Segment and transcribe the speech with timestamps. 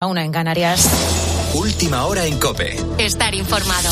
[0.00, 0.88] A una en Canarias.
[1.54, 2.76] Última hora en Cope.
[2.98, 3.90] Estar informado.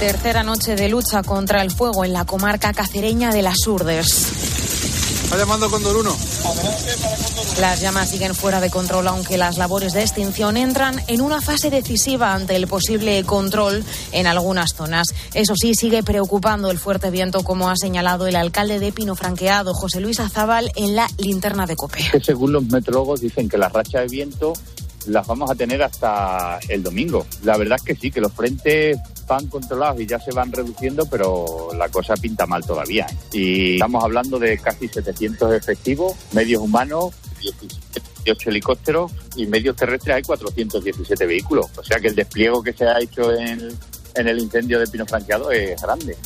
[0.00, 4.47] Tercera noche de lucha contra el fuego en la comarca cacereña de las Urdes.
[5.28, 6.16] Está llamando Condor 1.
[7.60, 11.68] Las llamas siguen fuera de control, aunque las labores de extinción entran en una fase
[11.68, 15.08] decisiva ante el posible control en algunas zonas.
[15.34, 19.74] Eso sí, sigue preocupando el fuerte viento, como ha señalado el alcalde de Pino Franqueado,
[19.74, 22.08] José Luis Azabal, en la linterna de COPE.
[22.10, 24.54] Que según los meteorólogos dicen que las rachas de viento
[25.08, 27.26] las vamos a tener hasta el domingo.
[27.42, 28.96] La verdad es que sí, que los frentes
[29.28, 33.06] van controlados y ya se van reduciendo, pero la cosa pinta mal todavía.
[33.08, 33.16] ¿eh?
[33.32, 37.14] Y estamos hablando de casi 700 efectivos, medios humanos,
[38.24, 41.66] 18 helicópteros y medios terrestres hay 417 vehículos.
[41.76, 43.68] O sea que el despliego que se ha hecho en,
[44.14, 46.16] en el incendio de Pino Franqueado es grande.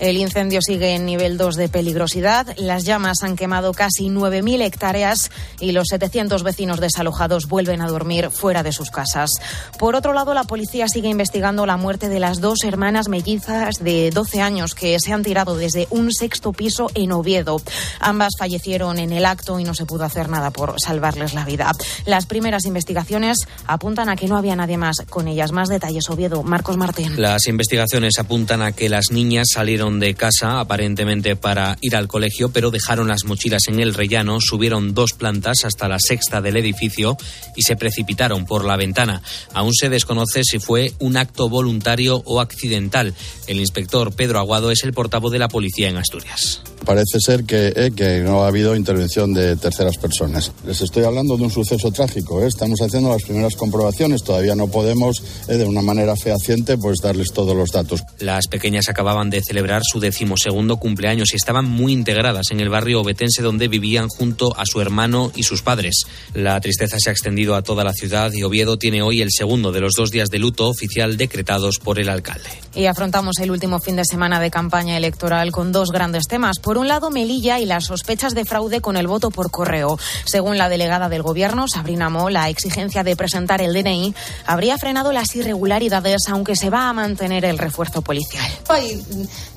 [0.00, 2.54] El incendio sigue en nivel 2 de peligrosidad.
[2.56, 8.30] Las llamas han quemado casi 9.000 hectáreas y los 700 vecinos desalojados vuelven a dormir
[8.30, 9.30] fuera de sus casas.
[9.78, 14.10] Por otro lado, la policía sigue investigando la muerte de las dos hermanas mellizas de
[14.10, 17.60] 12 años que se han tirado desde un sexto piso en Oviedo.
[18.00, 21.72] Ambas fallecieron en el acto y no se pudo hacer nada por salvarles la vida.
[22.06, 25.52] Las primeras investigaciones apuntan a que no había nadie más con ellas.
[25.52, 26.42] Más detalles, Oviedo.
[26.42, 27.20] Marcos Martín.
[27.20, 32.50] Las investigaciones apuntan a que las niñas salieron de casa aparentemente para ir al colegio,
[32.50, 37.16] pero dejaron las mochilas en el rellano, subieron dos plantas hasta la sexta del edificio
[37.56, 39.22] y se precipitaron por la ventana.
[39.54, 43.14] Aún se desconoce si fue un acto voluntario o accidental.
[43.46, 46.62] El inspector Pedro Aguado es el portavoz de la policía en Asturias.
[46.84, 50.50] Parece ser que, eh, que, no ha habido intervención de terceras personas.
[50.66, 52.42] Les estoy hablando de un suceso trágico.
[52.42, 52.48] ¿eh?
[52.48, 54.24] Estamos haciendo las primeras comprobaciones.
[54.24, 58.02] Todavía no podemos, eh, de una manera fehaciente, pues darles todos los datos.
[58.18, 63.00] Las pequeñas acababan de celebrar su decimosegundo cumpleaños y estaban muy integradas en el barrio
[63.00, 66.04] obetense donde vivían junto a su hermano y sus padres.
[66.34, 69.72] La tristeza se ha extendido a toda la ciudad y Oviedo tiene hoy el segundo
[69.72, 72.50] de los dos días de luto oficial decretados por el alcalde.
[72.74, 76.58] Y afrontamos el último fin de semana de campaña electoral con dos grandes temas.
[76.58, 79.98] Por un lado, Melilla y las sospechas de fraude con el voto por correo.
[80.24, 84.14] Según la delegada del Gobierno, Sabrina Mo, la exigencia de presentar el DNI
[84.46, 88.50] habría frenado las irregularidades, aunque se va a mantener el refuerzo policial.
[88.68, 89.02] Hay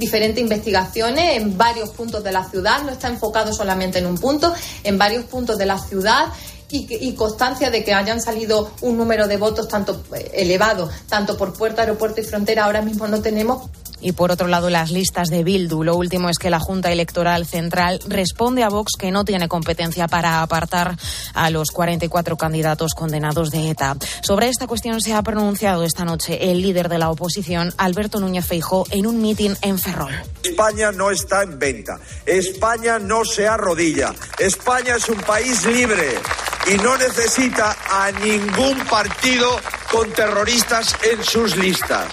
[0.05, 4.53] diferentes investigaciones en varios puntos de la ciudad, no está enfocado solamente en un punto,
[4.83, 6.27] en varios puntos de la ciudad.
[6.69, 11.37] Y, y, constancia de que hayan salido un número de votos tanto eh, elevado, tanto
[11.37, 13.69] por puerta, aeropuerto y frontera, ahora mismo no tenemos.
[14.05, 15.83] Y por otro lado, las listas de Bildu.
[15.83, 20.07] Lo último es que la Junta Electoral Central responde a Vox que no tiene competencia
[20.07, 20.95] para apartar
[21.33, 23.97] a los 44 candidatos condenados de ETA.
[24.21, 28.45] Sobre esta cuestión se ha pronunciado esta noche el líder de la oposición, Alberto Núñez
[28.45, 30.13] Feijó, en un mitin en Ferrol.
[30.43, 31.99] España no está en venta.
[32.25, 34.13] España no se arrodilla.
[34.37, 36.19] España es un país libre
[36.67, 39.59] y no necesita a ningún partido
[39.91, 42.07] con terroristas en sus listas.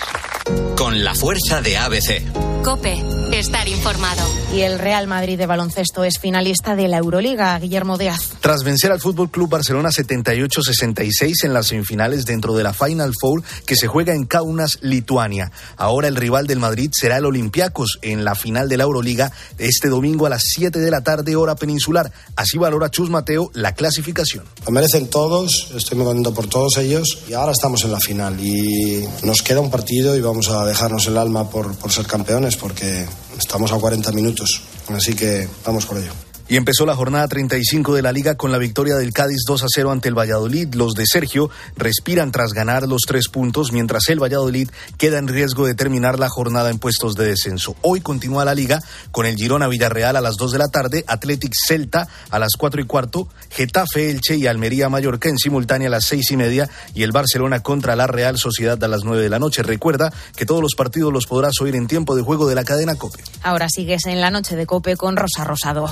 [0.77, 2.63] Con la fuerza de ABC.
[2.65, 4.23] Cope, estar informado.
[4.55, 8.35] Y el Real Madrid de baloncesto es finalista de la Euroliga, Guillermo Díaz.
[8.41, 13.43] Tras vencer al Fútbol Club Barcelona 78-66 en las semifinales dentro de la Final Four
[13.67, 15.51] que se juega en Kaunas, Lituania.
[15.77, 19.89] Ahora el rival del Madrid será el Olympiacos en la final de la Euroliga este
[19.89, 22.13] domingo a las 7 de la tarde hora peninsular.
[22.37, 24.45] Así valora Chus Mateo la clasificación.
[24.65, 28.39] Lo merecen todos, estoy muy contento por todos ellos y ahora estamos en la final
[28.39, 32.57] y nos queda un partido y vamos a dejarnos el alma por, por ser campeones
[32.57, 33.07] porque
[33.39, 34.63] estamos a 40 minutos.
[34.89, 36.32] Así que vamos por ello.
[36.49, 39.67] Y empezó la jornada 35 de la liga con la victoria del Cádiz 2 a
[39.69, 40.75] 0 ante el Valladolid.
[40.75, 45.67] Los de Sergio respiran tras ganar los tres puntos, mientras el Valladolid queda en riesgo
[45.67, 47.77] de terminar la jornada en puestos de descenso.
[47.83, 51.53] Hoy continúa la liga con el Girona Villarreal a las 2 de la tarde, Athletic
[51.55, 56.05] Celta a las 4 y cuarto, Getafe Elche y Almería Mallorca en simultánea a las
[56.07, 59.39] 6 y media y el Barcelona contra la Real Sociedad a las 9 de la
[59.39, 59.63] noche.
[59.63, 62.97] Recuerda que todos los partidos los podrás oír en tiempo de juego de la cadena
[62.97, 63.23] Cope.
[63.43, 65.89] Ahora sigues en la noche de Cope con Rosa Rosado.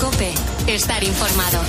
[0.00, 0.32] Cope,
[0.66, 1.60] estar informado.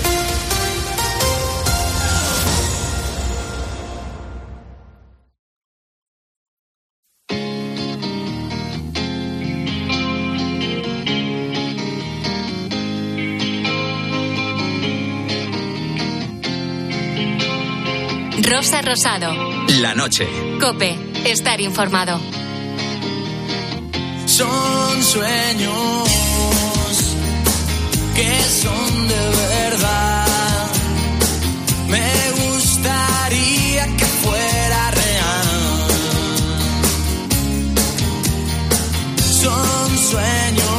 [18.61, 19.33] Rosa Rosado.
[19.79, 20.27] La noche.
[20.59, 20.95] Cope,
[21.25, 22.19] estar informado.
[24.25, 26.70] Son sueños
[28.15, 30.67] que son de verdad.
[31.87, 32.11] Me
[32.41, 35.87] gustaría que fuera real.
[39.41, 40.70] Son sueños.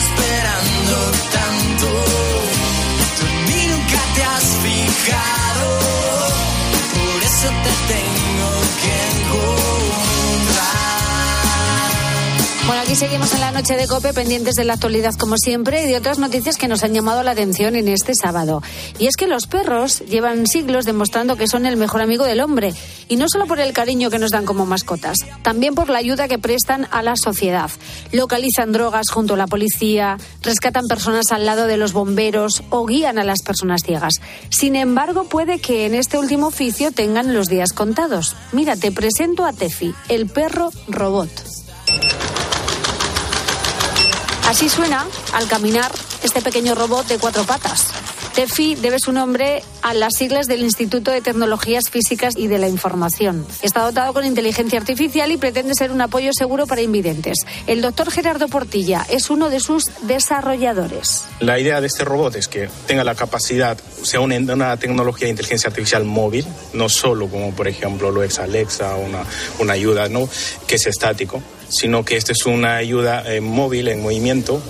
[0.00, 0.96] Esperando
[1.36, 1.86] tanto.
[3.18, 5.66] Tú mí nunca te has fijado,
[6.94, 8.50] por eso te tengo
[8.82, 10.29] que encontrar.
[12.70, 15.88] Bueno, aquí seguimos en la noche de Cope, pendientes de la actualidad como siempre y
[15.88, 18.62] de otras noticias que nos han llamado la atención en este sábado.
[18.96, 22.72] Y es que los perros llevan siglos demostrando que son el mejor amigo del hombre.
[23.08, 26.28] Y no solo por el cariño que nos dan como mascotas, también por la ayuda
[26.28, 27.72] que prestan a la sociedad.
[28.12, 33.18] Localizan drogas junto a la policía, rescatan personas al lado de los bomberos o guían
[33.18, 34.20] a las personas ciegas.
[34.48, 38.36] Sin embargo, puede que en este último oficio tengan los días contados.
[38.52, 41.30] Mira, te presento a Tefi, el perro robot.
[44.50, 45.92] Así suena, al caminar,
[46.24, 47.86] este pequeño robot de cuatro patas.
[48.34, 52.66] Tefi debe su nombre a las siglas del Instituto de Tecnologías Físicas y de la
[52.66, 53.46] Información.
[53.62, 57.38] Está dotado con inteligencia artificial y pretende ser un apoyo seguro para invidentes.
[57.68, 61.26] El doctor Gerardo Portilla es uno de sus desarrolladores.
[61.38, 65.30] La idea de este robot es que tenga la capacidad, sea una, una tecnología de
[65.30, 69.22] inteligencia artificial móvil, no solo como por ejemplo lo es Alexa, una,
[69.60, 70.28] una ayuda ¿no?
[70.66, 74.62] que es estático, sino que esta es una ayuda eh, móvil en movimiento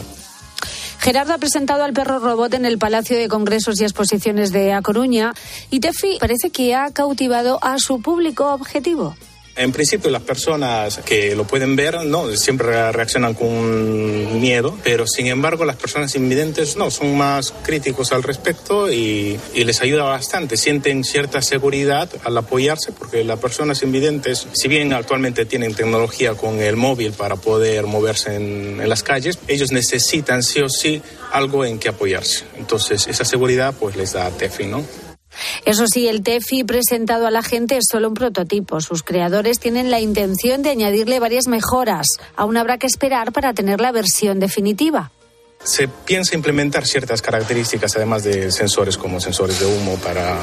[1.01, 4.83] Gerardo ha presentado al perro robot en el Palacio de Congresos y Exposiciones de A
[4.83, 5.33] Coruña
[5.71, 9.17] y Tefi parece que ha cautivado a su público objetivo.
[9.57, 15.27] En principio las personas que lo pueden ver no siempre reaccionan con miedo, pero sin
[15.27, 20.57] embargo las personas invidentes no son más críticos al respecto y, y les ayuda bastante.
[20.57, 26.61] Sienten cierta seguridad al apoyarse porque las personas invidentes, si bien actualmente tienen tecnología con
[26.61, 31.65] el móvil para poder moverse en, en las calles, ellos necesitan sí o sí algo
[31.65, 32.45] en que apoyarse.
[32.57, 35.10] Entonces esa seguridad pues les da TEFI, ¿no?
[35.65, 38.81] Eso sí, el TEFI presentado a la gente es solo un prototipo.
[38.81, 42.07] Sus creadores tienen la intención de añadirle varias mejoras.
[42.37, 45.13] Aún habrá que esperar para tener la versión definitiva.
[45.63, 50.39] Se piensa implementar ciertas características, además de sensores como sensores de humo para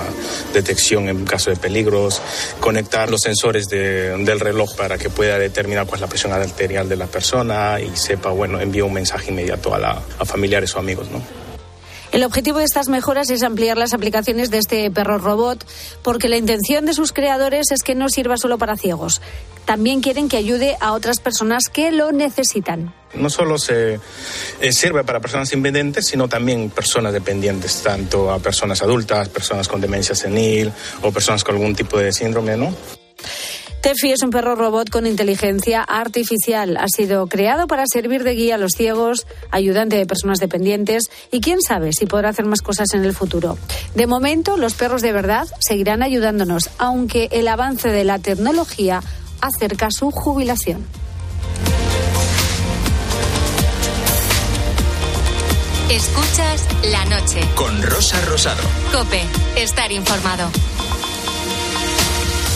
[0.53, 2.21] detección en caso de peligros,
[2.59, 6.87] conectar los sensores de- del reloj para que pueda determinar cuál es la presión arterial
[6.87, 10.79] de la persona y sepa, bueno, envía un mensaje inmediato a, la- a familiares o
[10.79, 11.19] amigos, ¿no?
[12.11, 15.65] El objetivo de estas mejoras es ampliar las aplicaciones de este perro robot,
[16.03, 19.21] porque la intención de sus creadores es que no sirva solo para ciegos.
[19.65, 22.93] También quieren que ayude a otras personas que lo necesitan.
[23.13, 23.99] No solo se
[24.61, 29.81] eh, sirve para personas invidentes, sino también personas dependientes, tanto a personas adultas, personas con
[29.81, 30.71] demencia senil
[31.01, 32.73] o personas con algún tipo de síndrome, ¿no?
[33.81, 36.77] Tefi es un perro robot con inteligencia artificial.
[36.77, 41.39] Ha sido creado para servir de guía a los ciegos, ayudante de personas dependientes y
[41.39, 43.57] quién sabe si podrá hacer más cosas en el futuro.
[43.95, 49.01] De momento, los perros de verdad seguirán ayudándonos, aunque el avance de la tecnología
[49.41, 50.85] acerca su jubilación.
[55.89, 57.39] Escuchas la noche.
[57.55, 58.61] Con Rosa Rosado.
[58.91, 59.21] Cope,
[59.55, 60.49] estar informado.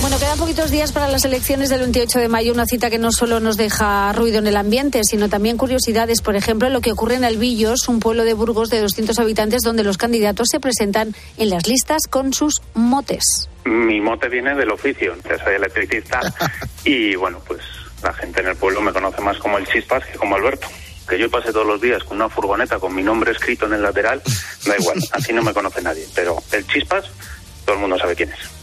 [0.02, 3.12] Bueno, quedan poquitos días para las elecciones del 28 de mayo, una cita que no
[3.12, 6.22] solo nos deja ruido en el ambiente, sino también curiosidades.
[6.22, 9.84] Por ejemplo, lo que ocurre en Albillos, un pueblo de Burgos de 200 habitantes, donde
[9.84, 13.48] los candidatos se presentan en las listas con sus motes.
[13.66, 16.20] Mi mote viene del oficio, soy electricista
[16.84, 17.62] y bueno, pues
[18.02, 20.68] la gente en el pueblo me conoce más como el Chispas que como Alberto.
[21.08, 23.84] Que yo pase todos los días con una furgoneta con mi nombre escrito en el
[23.84, 24.20] lateral,
[24.66, 26.08] da igual, así no me conoce nadie.
[26.16, 27.06] Pero el Chispas,
[27.66, 28.61] todo el mundo sabe quién es.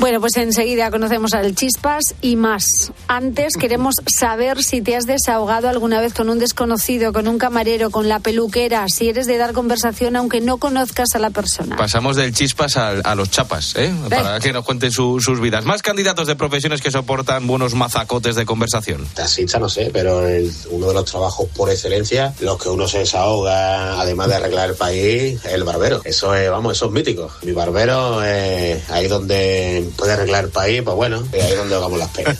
[0.00, 2.64] Bueno, pues enseguida conocemos al Chispas y más.
[3.06, 7.90] Antes queremos saber si te has desahogado alguna vez con un desconocido, con un camarero,
[7.90, 11.76] con la peluquera, si eres de dar conversación aunque no conozcas a la persona.
[11.76, 13.94] Pasamos del chispas a, a los chapas, ¿eh?
[14.10, 15.64] Para que nos cuenten su- sus vidas.
[15.64, 19.06] Más candidatos de profesiones que soportan buenos mazacotes de conversación.
[19.14, 22.98] Taxista no sé, pero el- uno de los trabajos por excelencia, los que uno se
[23.00, 26.00] desahoga, además de arreglar el país, es el barbero.
[26.04, 27.30] Eso es, vamos, eso es mítico.
[27.42, 31.98] Mi barbero, eh, ahí donde puede arreglar el país, pues bueno, es ahí donde hagamos
[31.98, 32.38] las penas.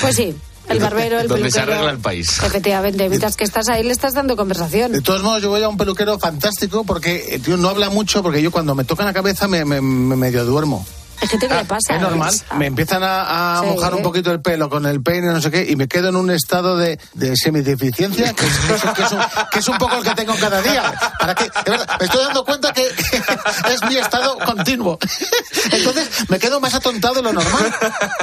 [0.00, 0.34] Pues sí,
[0.68, 1.72] el barbero, el Donde se peluquero.
[1.74, 2.38] arregla el país.
[2.42, 4.92] Efectivamente, mientras que estás ahí le estás dando conversación.
[4.92, 8.22] De todos modos, yo voy a un peluquero fantástico porque el tío no habla mucho
[8.22, 10.86] porque yo cuando me toca la cabeza me, me- me medio duermo.
[11.22, 11.94] Es que te le pasa.
[11.94, 12.32] Es normal.
[12.58, 13.66] Me empiezan a, a Sí.
[13.66, 16.16] mojar un poquito el pelo con el peine, no sé qué, y me quedo en
[16.16, 19.20] un estado de, de semideficiencia, que es, que es- que es un,
[19.52, 20.92] que es un poco el que tengo cada día.
[21.18, 21.44] ¿Para qué?
[21.64, 22.82] De verdad, me estoy dando cuenta que,
[23.72, 24.98] es mi estado continuo.
[25.72, 27.72] Entonces, me quedo más atontado de lo normal.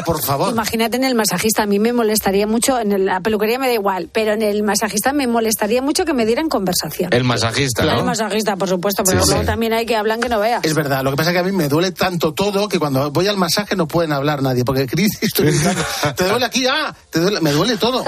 [0.05, 0.51] Por favor.
[0.51, 3.73] Imagínate en el masajista, a mí me molestaría mucho, en el- la peluquería me da
[3.73, 7.13] igual, pero en el masajista me molestaría mucho que me dieran conversación.
[7.13, 8.05] El masajista, Y el ¿no?
[8.05, 9.45] masajista, por supuesto, pero Sí, luego sí.
[9.47, 10.63] también hay que hablan que no veas.
[10.65, 12.88] Es verdad, lo que pasa es que a mí me duele tanto todo que cuando
[12.89, 15.83] cuando voy al masaje no pueden hablar nadie, porque Cris, estoy gritando,
[16.15, 18.03] te duele aquí, ah, te duele, me duele todo.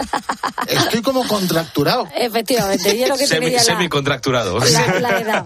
[0.67, 2.07] Estoy como contracturado.
[2.15, 4.57] Efectivamente, yo lo que Semi, semicontracturado.
[4.59, 5.45] La, la edad.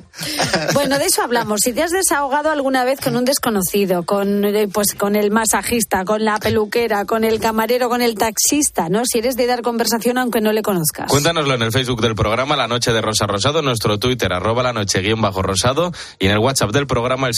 [0.73, 1.61] Bueno, de eso hablamos.
[1.61, 6.05] Si te has desahogado alguna vez con un desconocido, con eh, pues con el masajista,
[6.05, 9.05] con la peluquera, con el camarero, con el taxista, ¿no?
[9.05, 11.09] Si eres de dar conversación aunque no le conozcas.
[11.09, 14.71] Cuéntanoslo en el Facebook del programa La Noche de Rosa Rosado, nuestro Twitter, arroba la
[14.71, 17.33] noche guion bajo rosado, y en el WhatsApp del programa el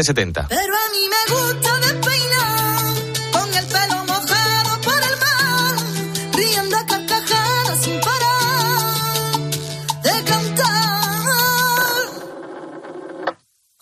[0.00, 0.46] 687089770.
[0.48, 2.94] Pero a mí me gusta despeinar,
[3.32, 5.74] con el pelo mojado por el mar,
[6.34, 9.40] riendo a carcajadas sin parar
[10.02, 12.06] de cantar.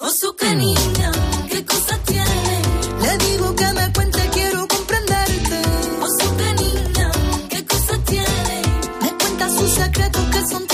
[0.00, 1.12] Oh, su niña,
[1.50, 2.62] qué cosa tiene.
[3.02, 5.62] Le digo que me cuente, quiero comprenderte.
[6.02, 7.10] Oh, su niña,
[7.48, 8.62] qué cosa tiene.
[9.02, 10.67] Me cuenta sus secretos que son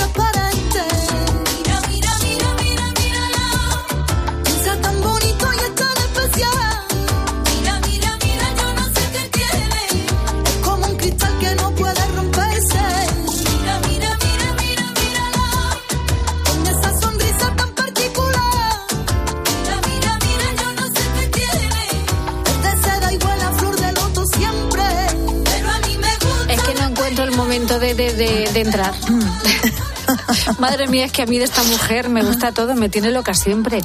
[27.96, 28.92] de, de- de- de entrar.
[30.58, 33.34] Madre mía, es que a mí de esta mujer me gusta todo, me tiene loca
[33.34, 33.80] siempre.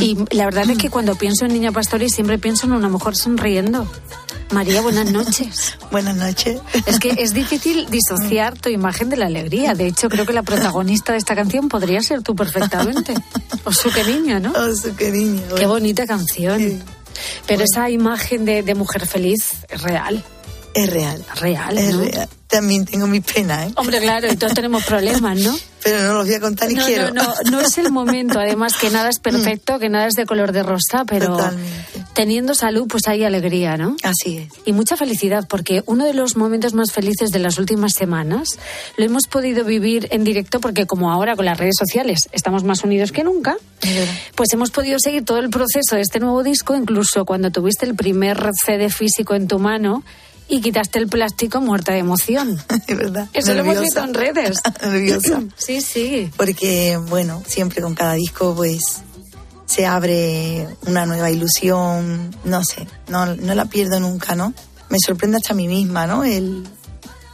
[0.00, 3.16] Y la verdad es que cuando pienso en Niña Pastori siempre pienso en una mujer
[3.16, 3.90] sonriendo.
[4.50, 5.74] María, buenas noches.
[5.90, 6.58] Buenas noches.
[6.86, 9.74] Es que es difícil disociar tu imagen de la alegría.
[9.74, 13.12] De hecho, creo que la protagonista de esta canción podría ser tú perfectamente.
[13.64, 14.52] O su niña, ¿no?
[14.56, 15.42] Oh, su que niña.
[15.54, 16.82] Qué bonita canción.
[17.46, 20.24] Pero esa imagen de, de mujer feliz es real.
[20.72, 21.22] Es real.
[21.36, 22.00] Real, Es ¿no?
[22.04, 22.28] real.
[22.48, 23.72] También tengo mis penas, ¿eh?
[23.76, 25.54] Hombre, claro, y todos tenemos problemas, ¿no?
[25.82, 27.12] Pero no los voy a contar ni no, quiero.
[27.12, 28.40] No, no, no es el momento.
[28.40, 31.38] Además, que nada es perfecto, que nada es de color de rosa, pero
[32.14, 33.96] teniendo salud, pues hay alegría, ¿no?
[34.02, 34.48] Así es.
[34.64, 38.58] Y mucha felicidad, porque uno de los momentos más felices de las últimas semanas
[38.96, 42.82] lo hemos podido vivir en directo, porque como ahora con las redes sociales estamos más
[42.82, 43.56] unidos que nunca,
[44.34, 47.94] pues hemos podido seguir todo el proceso de este nuevo disco, incluso cuando tuviste el
[47.94, 50.02] primer CD físico en tu mano
[50.48, 52.58] y quitaste el plástico muerta de emoción.
[52.86, 53.28] Es verdad.
[53.32, 53.80] Eso lo hemos Nerviosa.
[53.82, 54.58] visto en redes.
[54.82, 55.42] Nerviosa.
[55.56, 56.30] Sí, sí.
[56.36, 59.02] Porque, bueno, siempre con cada disco, pues,
[59.66, 62.34] se abre una nueva ilusión.
[62.44, 64.54] No sé, no, no la pierdo nunca, ¿no?
[64.88, 66.24] Me sorprende hasta a mí misma, ¿no?
[66.24, 66.66] El,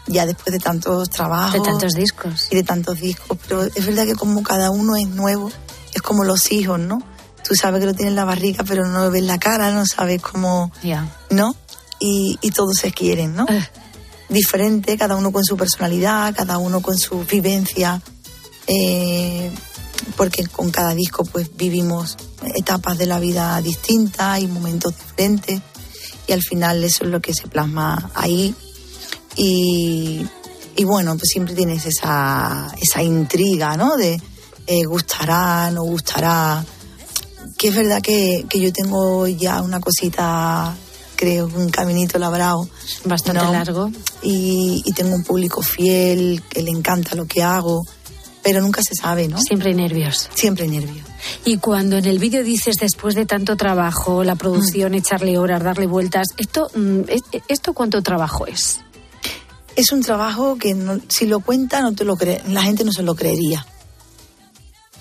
[0.08, 1.52] ya después de tantos trabajos.
[1.52, 2.48] De tantos discos.
[2.50, 3.38] Y de tantos discos.
[3.46, 5.52] Pero es verdad que como cada uno es nuevo,
[5.92, 7.00] es como los hijos, ¿no?
[7.46, 9.84] Tú sabes que lo tienes en la barriga, pero no lo ves la cara, no
[9.86, 10.72] sabes cómo...
[10.82, 11.06] Ya.
[11.30, 11.54] ¿No?
[12.00, 13.46] Y, y todos se quieren, ¿no?
[14.28, 18.02] Diferente, cada uno con su personalidad, cada uno con su vivencia,
[18.66, 19.50] eh,
[20.16, 22.16] porque con cada disco pues vivimos
[22.54, 25.60] etapas de la vida distintas y momentos diferentes
[26.26, 28.54] y al final eso es lo que se plasma ahí
[29.36, 30.26] y,
[30.76, 33.96] y bueno, pues siempre tienes esa, esa intriga, ¿no?
[33.96, 34.20] De
[34.66, 36.64] eh, gustará, no gustará,
[37.58, 40.76] que es verdad que, que yo tengo ya una cosita,
[41.24, 42.68] creo, un caminito labrado.
[43.04, 43.52] Bastante ¿no?
[43.52, 43.90] largo.
[44.22, 47.82] Y, y tengo un público fiel, que le encanta lo que hago,
[48.42, 49.38] pero nunca se sabe, ¿no?
[49.40, 50.28] Siempre hay nervios.
[50.34, 51.06] Siempre hay nervios.
[51.46, 54.96] Y cuando en el vídeo dices después de tanto trabajo, la producción, Mm.
[54.96, 58.80] echarle horas, darle vueltas, esto, mm, es- esto cuánto trabajo es?
[59.76, 62.92] Es un trabajo que no- si lo cuenta no te lo cree, la gente no
[62.92, 63.66] se lo creería.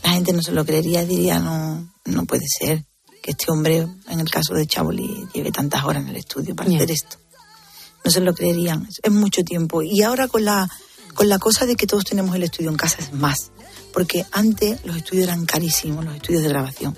[0.04, 2.86] La gente no se lo creería, diría no, no puede ser
[3.24, 6.70] que este hombre, en el caso de Chaboli, lleve tantas horas en el estudio para
[6.70, 7.16] hacer esto.
[8.04, 9.82] No se lo creerían, es mucho tiempo.
[9.82, 10.70] Y ahora con la,
[11.14, 13.52] con la cosa de que todos tenemos el estudio en casa es más,
[13.94, 16.98] porque antes los estudios eran carísimos, los estudios de grabación.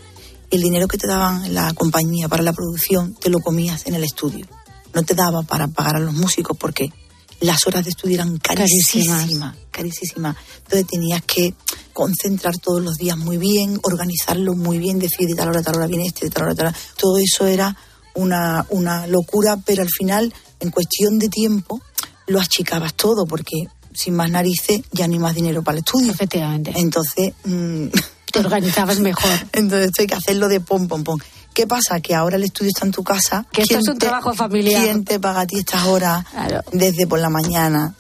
[0.50, 4.04] El dinero que te daban la compañía para la producción te lo comías en el
[4.04, 4.48] estudio.
[4.96, 6.92] No te daba para pagar a los músicos porque
[7.40, 9.20] las horas de estudio eran Carísimas.
[9.20, 10.38] carísimas, carísimas.
[10.64, 11.54] Entonces tenías que
[11.96, 15.88] concentrar todos los días muy bien, organizarlo muy bien, decir de tal hora tal hora
[15.88, 16.78] viene este, de tal hora tal hora.
[16.98, 17.74] Todo eso era
[18.16, 21.82] una, una locura, pero al final, en cuestión de tiempo,
[22.28, 26.12] lo achicabas todo porque sin más narices ya hay más dinero para el estudio.
[26.12, 26.74] Efectivamente.
[26.76, 27.34] Entonces...
[27.46, 27.88] mm,
[28.32, 29.32] Te organizabas mejor.
[29.54, 31.18] Entonces esto hay que hacerlo de pom, pom, pom.
[31.54, 32.02] ¿Qué pasa?
[32.02, 33.48] Que ahora el estudio está en tu casa.
[33.54, 34.84] Que esto ¿Quién es un trabajo familiar.
[34.84, 36.26] ¿Quién te paga a ti estas horas?
[36.74, 37.96] Desde por la mañana,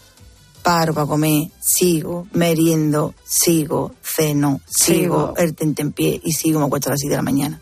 [0.66, 5.34] paro para comer, sigo, meriendo, sigo, ceno, sigo, Sigo.
[5.38, 7.60] el tentempié y sigo, me acuesto a las 7 de la mañana.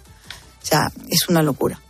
[0.61, 1.81] O sea, es una locura.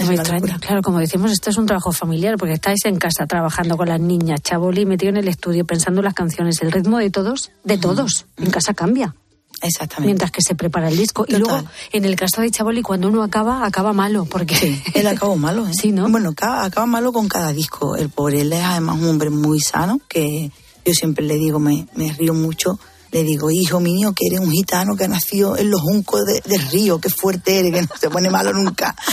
[0.00, 0.46] Es Muy extraño.
[0.46, 0.58] locura.
[0.66, 4.00] Claro, como decimos, esto es un trabajo familiar porque estáis en casa trabajando con las
[4.00, 8.24] niñas, Chaboli metido en el estudio pensando las canciones, el ritmo de todos, de todos,
[8.38, 9.14] en casa cambia.
[9.62, 10.06] Exactamente.
[10.06, 11.24] Mientras que se prepara el disco.
[11.28, 11.62] Y luego,
[11.92, 14.80] en el caso de Chaboli, cuando uno acaba, acaba malo, porque...
[14.94, 15.70] Él acabó malo, ¿eh?
[15.80, 16.08] Sí, ¿no?
[16.08, 17.96] Bueno, acaba, acaba malo con cada disco.
[17.96, 20.50] El pobre, él es además un hombre muy sano, que
[20.84, 22.78] yo siempre le digo, me, me río mucho,
[23.10, 26.42] le digo, hijo mío, que eres un gitano que ha nacido en los juncos de-
[26.44, 28.94] del río, qué fuerte eres, que no se pone malo nunca.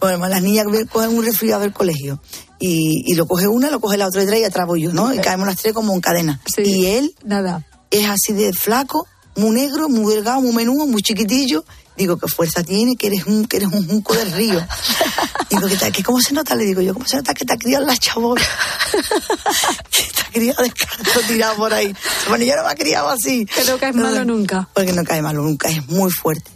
[0.00, 2.22] Bueno, las niñas cogen un resfriado del colegio.
[2.58, 5.12] Y, y lo coge una, lo coge la otra detrás y atrás voy yo, ¿no?
[5.12, 6.40] Y caemos las tres como en cadena.
[6.56, 7.66] Y él Nada.
[7.90, 9.06] es así de flaco,
[9.40, 11.64] muy negro, muy delgado, muy menudo, muy chiquitillo.
[11.96, 14.66] Digo, qué fuerza tiene, que eres un, que eres un junco del río.
[15.50, 15.92] Digo, ¿qué, tal?
[15.92, 16.54] ¿Qué, ¿cómo se nota?
[16.54, 18.42] Le digo yo, ¿cómo se nota que te ha criado la chabola?
[19.90, 21.94] que te ha criado descarto tirado por ahí.
[22.28, 23.44] Bueno, yo no me ha criado así.
[23.44, 24.68] Que no caes malo nunca.
[24.72, 26.50] Porque no cae malo nunca, es muy fuerte.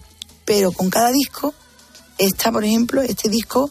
[0.45, 1.53] Pero con cada disco,
[2.17, 3.71] está, por ejemplo, este disco,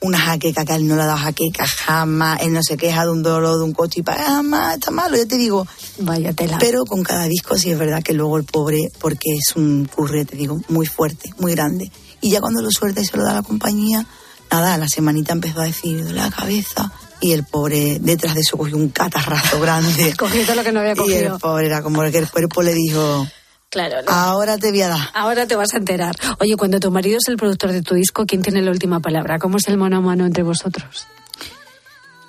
[0.00, 3.10] una jaqueca que él no le ha dado jaqueca jamás, él no se queja de
[3.10, 5.66] un dolor, de un coche y para jamás, está malo, ya te digo.
[5.98, 6.58] Vaya tela.
[6.58, 10.24] Pero con cada disco sí es verdad que luego el pobre, porque es un curre,
[10.24, 11.90] te digo, muy fuerte, muy grande.
[12.20, 14.06] Y ya cuando lo suelta y se lo da a la compañía,
[14.50, 16.92] nada, a la semanita empezó a decir, duele la cabeza.
[17.18, 20.14] Y el pobre detrás de eso cogió un catarrazo grande.
[20.18, 21.34] Cogió todo lo que no había Y cogido.
[21.34, 23.26] el pobre era como que el cuerpo le dijo,
[23.70, 24.12] Claro, ¿no?
[24.12, 25.08] ahora te voy a dar.
[25.14, 26.16] Ahora te vas a enterar.
[26.40, 29.38] Oye, cuando tu marido es el productor de tu disco, ¿quién tiene la última palabra?
[29.38, 31.06] ¿Cómo es el mano a mano entre vosotros?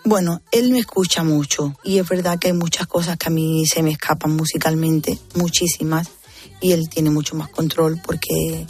[0.04, 3.66] Bueno, él me escucha mucho y es verdad que hay muchas cosas que a mí
[3.66, 6.10] se me escapan musicalmente, muchísimas,
[6.62, 8.66] y él tiene mucho más control porque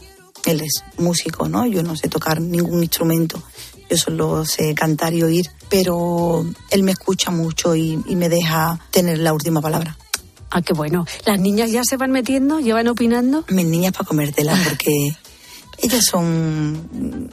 [0.46, 1.68] él es músico, ¿no?
[1.68, 3.42] Yo no sé tocar ningún instrumento,
[3.90, 8.80] yo solo sé cantar y oír, pero él me escucha mucho y, y me deja
[8.90, 9.96] tener la última palabra.
[10.50, 11.06] Ah, qué bueno.
[11.26, 12.60] ¿Las niñas ya se van metiendo?
[12.60, 13.44] ¿Ya van opinando?
[13.50, 15.18] Mis niñas para comértela porque
[15.80, 17.30] ellas son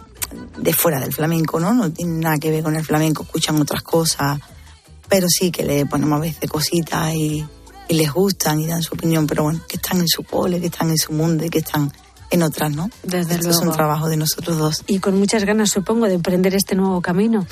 [0.59, 1.73] de fuera del flamenco, ¿no?
[1.73, 4.41] No tienen nada que ver con el flamenco, escuchan otras cosas,
[5.09, 7.45] pero sí que le ponemos a veces cositas y,
[7.89, 10.67] y les gustan y dan su opinión, pero bueno, que están en su cole, que
[10.67, 11.93] están en su mundo y que están
[12.35, 12.91] en otras, ¿no?
[13.03, 13.77] Desde Esto es un luego.
[13.77, 14.85] trabajo de nosotros dos.
[14.87, 17.47] Y con muchas ganas, supongo, de emprender este nuevo camino.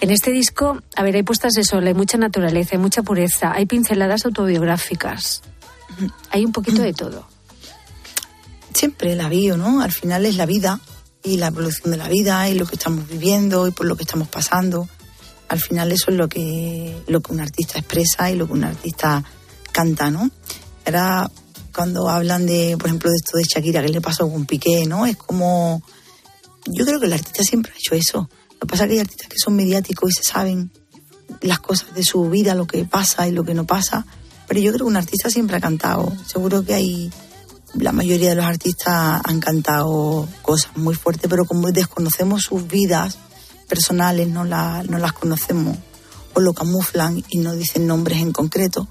[0.00, 3.52] En este disco, a ver, hay puestas de sol, hay mucha naturaleza, hay mucha pureza,
[3.52, 5.42] hay pinceladas autobiográficas.
[6.30, 7.26] Hay un poquito de todo.
[8.74, 9.80] Siempre la bio, ¿no?
[9.80, 10.80] Al final es la vida
[11.24, 14.02] y la evolución de la vida y lo que estamos viviendo y por lo que
[14.02, 14.86] estamos pasando.
[15.48, 18.64] Al final eso es lo que, lo que un artista expresa y lo que un
[18.64, 19.24] artista
[19.72, 20.30] canta, ¿no?
[20.84, 21.30] Era
[21.76, 25.04] cuando hablan de, por ejemplo, de esto de Shakira, que le pasó con Piqué, ¿no?
[25.06, 25.82] Es como...
[26.66, 28.28] Yo creo que el artista siempre ha hecho eso.
[28.54, 30.72] Lo que pasa es que hay artistas que son mediáticos y se saben
[31.42, 34.06] las cosas de su vida, lo que pasa y lo que no pasa.
[34.48, 36.12] Pero yo creo que un artista siempre ha cantado.
[36.26, 37.10] Seguro que hay
[37.74, 43.18] la mayoría de los artistas han cantado cosas muy fuertes, pero como desconocemos sus vidas
[43.68, 45.76] personales, no, la- no las conocemos
[46.34, 48.88] o lo camuflan y no dicen nombres en concreto,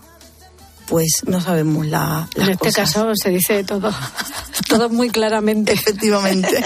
[0.88, 2.94] pues no sabemos la, las en este cosas.
[2.94, 3.92] caso se dice todo,
[4.70, 5.74] todo muy claramente.
[5.74, 6.64] Efectivamente.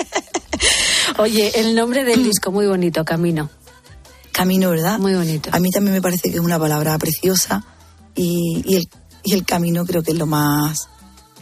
[1.18, 3.50] Oye, el nombre del disco, muy bonito, Camino.
[4.32, 5.00] Camino, ¿verdad?
[5.00, 5.50] Muy bonito.
[5.54, 7.64] A mí también me parece que es una palabra preciosa
[8.16, 8.90] y, y el,
[9.24, 10.88] y el camino creo que es lo más,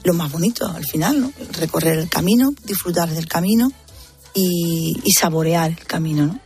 [0.03, 1.31] lo más bonito al final, ¿no?
[1.51, 3.71] Recorrer el camino, disfrutar del camino
[4.33, 6.39] y, y saborear el camino, ¿no?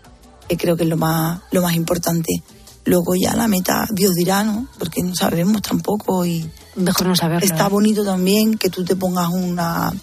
[0.47, 2.41] Que creo que es lo más, lo más importante.
[2.85, 4.67] Luego ya la meta, Dios dirá, ¿no?
[4.79, 7.45] Porque no sabemos tampoco y Mejor no saberlo.
[7.45, 7.69] está ¿eh?
[7.69, 9.93] bonito también que tú te pongas una,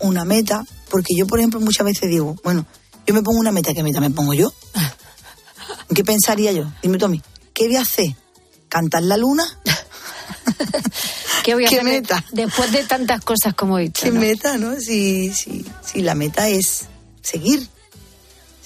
[0.00, 2.66] una meta, porque yo, por ejemplo, muchas veces digo, bueno,
[3.06, 4.52] yo me pongo una meta, ¿qué meta me pongo yo?
[5.94, 6.70] ¿Qué pensaría yo?
[6.82, 7.22] Dime tú a mí,
[7.54, 8.14] ¿qué voy a hacer?
[8.68, 9.44] ¿Cantar la luna?
[11.44, 12.24] ¿Qué voy a ¿Qué hacer meta?
[12.32, 14.02] después de tantas cosas como he dicho?
[14.04, 14.20] ¿Qué no?
[14.20, 14.78] meta, no?
[14.78, 16.84] Si, si, si la meta es
[17.22, 17.66] seguir,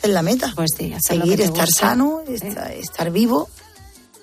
[0.02, 0.52] es la meta.
[0.54, 1.86] Pues sí, seguir, estar gusta.
[1.88, 3.48] sano, estar, estar vivo,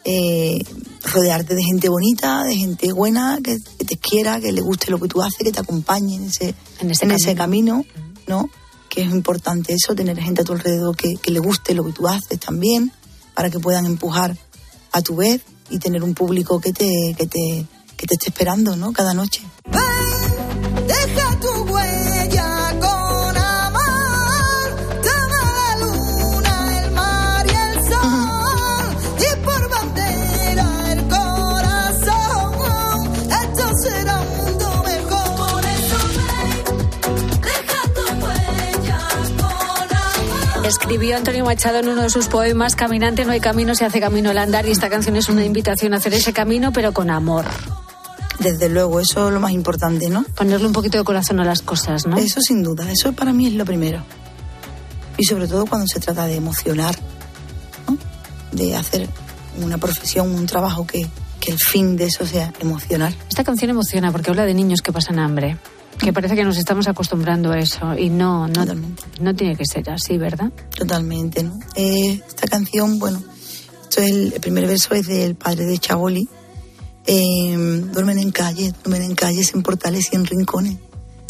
[0.05, 0.63] eh,
[1.03, 4.99] rodearte de gente bonita, de gente buena, que, que te quiera, que le guste lo
[4.99, 7.83] que tú haces, que te acompañe en ese, En ese en ese camino.
[7.83, 8.49] camino, ¿no?
[8.89, 11.91] Que es importante eso, tener gente a tu alrededor que, que le guste lo que
[11.91, 12.91] tú haces también,
[13.33, 14.35] para que puedan empujar
[14.91, 17.65] a tu vez y tener un público que te, que te,
[17.95, 18.91] que te esté esperando, ¿no?
[18.91, 19.41] Cada noche.
[20.87, 22.08] Deja tu huella
[40.69, 44.29] Escribió Antonio Machado en uno de sus poemas, Caminante no hay camino, se hace camino
[44.29, 47.45] al andar, y esta canción es una invitación a hacer ese camino, pero con amor.
[48.37, 50.23] Desde luego, eso es lo más importante, ¿no?
[50.35, 52.17] Ponerle un poquito de corazón a las cosas, ¿no?
[52.17, 54.03] Eso sin duda, eso para mí es lo primero.
[55.17, 56.95] Y sobre todo cuando se trata de emocionar,
[57.87, 57.97] ¿no?
[58.51, 59.09] de hacer
[59.63, 61.07] una profesión, un trabajo que,
[61.39, 63.11] que el fin de eso sea emocionar.
[63.27, 65.57] Esta canción emociona porque habla de niños que pasan hambre.
[65.99, 68.65] Que parece que nos estamos acostumbrando a eso y no, no,
[69.19, 70.51] no tiene que ser así, ¿verdad?
[70.75, 71.59] Totalmente, ¿no?
[71.75, 73.21] Eh, esta canción, bueno,
[73.83, 76.27] esto es el, el primer verso es del padre de Chaboli.
[77.05, 80.77] Eh, duermen en calles, duermen en calles, en portales y en rincones.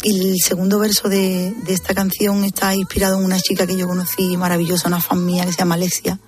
[0.02, 3.86] Y el segundo verso de, de esta canción está inspirado en una chica que yo
[3.88, 6.18] conocí maravillosa, una fan mía que se llama Alexia.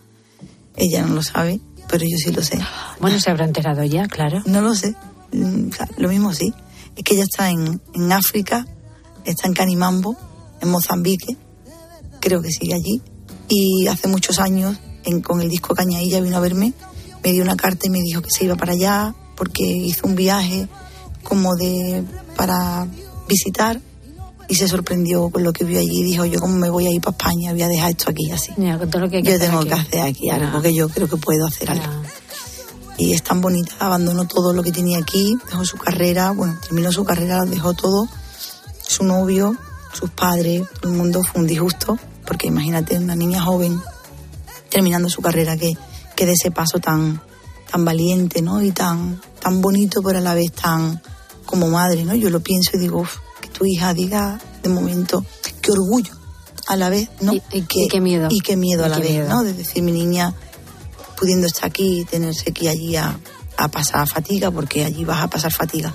[0.76, 2.58] Ella no lo sabe, pero yo sí lo sé.
[3.00, 4.42] Bueno, se habrá enterado ya, claro.
[4.46, 4.94] No lo sé.
[5.32, 6.52] Mm, lo mismo sí.
[6.96, 8.66] Es que ella está en, en África,
[9.24, 10.16] está en Canimambo,
[10.60, 11.36] en Mozambique,
[12.20, 13.00] creo que sigue allí.
[13.48, 16.72] Y hace muchos años, en- con el disco Cañailla, vino a verme,
[17.24, 20.14] me dio una carta y me dijo que se iba para allá porque hizo un
[20.14, 20.68] viaje
[21.22, 22.04] como de
[22.36, 22.86] para
[23.28, 23.80] visitar
[24.48, 26.90] y se sorprendió con lo que vio allí y dijo yo como me voy a
[26.90, 29.22] ir para España voy a dejar esto aquí así Mira, con todo lo que hay
[29.22, 29.68] que yo tengo aquí.
[29.68, 32.01] que hacer aquí algo que yo creo que puedo hacer algo
[32.98, 36.92] y es tan bonita, abandonó todo lo que tenía aquí, dejó su carrera, bueno, terminó
[36.92, 38.08] su carrera, dejó todo,
[38.86, 39.56] su novio,
[39.92, 43.80] sus padres, todo el mundo fue un disgusto, porque imagínate una niña joven
[44.68, 45.76] terminando su carrera que,
[46.16, 47.20] que de ese paso tan,
[47.70, 48.62] tan valiente, ¿no?
[48.62, 51.02] Y tan, tan bonito, pero a la vez tan
[51.46, 52.14] como madre, ¿no?
[52.14, 55.24] Yo lo pienso y digo, "Uf, que tu hija diga de momento,
[55.60, 56.14] qué orgullo
[56.66, 57.32] a la vez, ¿no?
[57.34, 58.28] Y, qué miedo.
[58.30, 59.28] Y qué miedo a la vez, miedo.
[59.28, 59.42] ¿no?
[59.42, 60.34] De decir, mi niña
[61.22, 63.16] pudiendo estar aquí y tenerse que ir allí a,
[63.56, 65.94] a pasar fatiga, porque allí vas a pasar fatiga.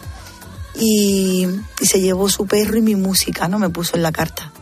[0.79, 1.45] Y,
[1.81, 3.59] y se llevó su perro y mi música, ¿no?
[3.59, 4.53] Me puso en la carta.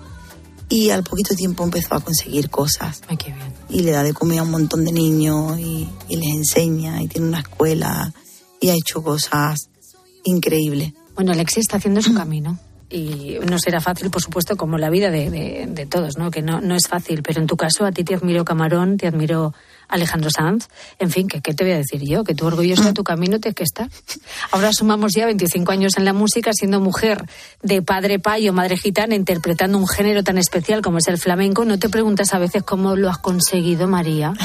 [0.67, 3.01] Y al poquito tiempo empezó a conseguir cosas.
[3.07, 3.53] Ay, qué bien.
[3.69, 7.07] Y le da de comer a un montón de niños y, y les enseña y
[7.09, 8.11] tiene una escuela
[8.59, 9.69] y ha hecho cosas
[10.23, 10.93] increíbles.
[11.13, 12.57] Bueno, Alexia está haciendo su camino.
[12.89, 16.31] Y no será fácil, por supuesto, como la vida de, de- de todos, ¿no?
[16.31, 17.21] Que no, no es fácil.
[17.23, 19.53] Pero en tu caso, a ti te admiró Camarón, te admiró
[19.87, 20.67] Alejandro Sanz.
[20.99, 22.23] En fin, ¿qué, qué te voy a decir yo?
[22.23, 23.89] Que tú orgulloso de tu camino tienes que estar.
[24.51, 27.25] Ahora sumamos ya 25 años en la música, siendo mujer
[27.61, 31.65] de padre payo, madre gitana, interpretando un género tan especial como es el flamenco.
[31.65, 34.33] ¿No te preguntas a veces cómo lo has conseguido, María?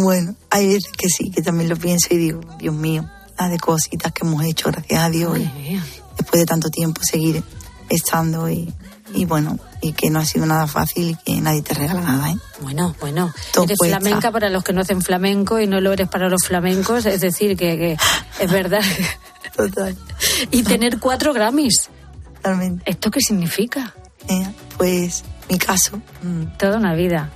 [0.00, 3.58] Bueno, hay veces que sí, que también lo pienso y digo, Dios mío, la de
[3.58, 5.36] cositas que hemos hecho, gracias a Dios.
[5.36, 5.50] y
[6.16, 7.42] después de tanto tiempo seguir
[7.88, 8.72] estando y,
[9.14, 12.30] y bueno, y que no ha sido nada fácil y que nadie te regala nada,
[12.30, 12.36] ¿eh?
[12.60, 13.32] Bueno, bueno.
[13.52, 14.00] Todo eres cuesta.
[14.00, 17.06] flamenca para los que no hacen flamenco y no lo eres para los flamencos.
[17.06, 17.96] Es decir, que, que
[18.40, 18.82] es verdad.
[19.56, 19.96] Total.
[20.50, 21.90] Y tener cuatro Grammys.
[22.36, 22.90] Totalmente.
[22.90, 23.94] ¿Esto qué significa?
[24.28, 24.46] Eh,
[24.76, 26.00] pues mi caso.
[26.58, 27.30] Toda una vida.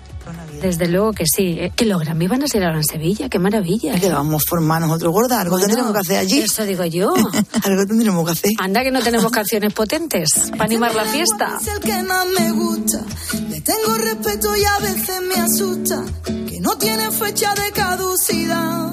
[0.60, 1.56] Desde luego que sí.
[1.58, 3.28] Eh, Que los Grammy van a ser ahora en Sevilla.
[3.28, 3.94] Qué maravilla.
[3.94, 6.38] Es que vamos a formar nosotros gorda, algo Bueno, tendremos que hacer allí.
[6.40, 7.12] Eso digo yo.
[7.64, 8.50] algo tendremos que hacer.
[8.60, 11.58] Anda que no tenemos canciones potentes para animar la fiesta.
[11.60, 13.00] Es el que más me gusta.
[13.48, 16.02] Le tengo respeto y a veces me asusta.
[16.24, 18.92] Que no tiene fecha de caducidad.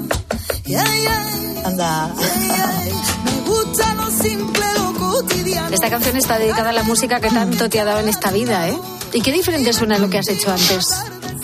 [0.64, 2.14] Yeah, yeah, Anda.
[2.16, 2.84] yeah.
[3.24, 5.68] Me gusta lo simple, lo cotidiano.
[5.74, 8.68] Esta canción está dedicada a la música que tanto te ha dado en esta vida,
[8.68, 8.78] ¿eh?
[9.12, 10.86] ¿Y qué diferente suena lo que has hecho antes?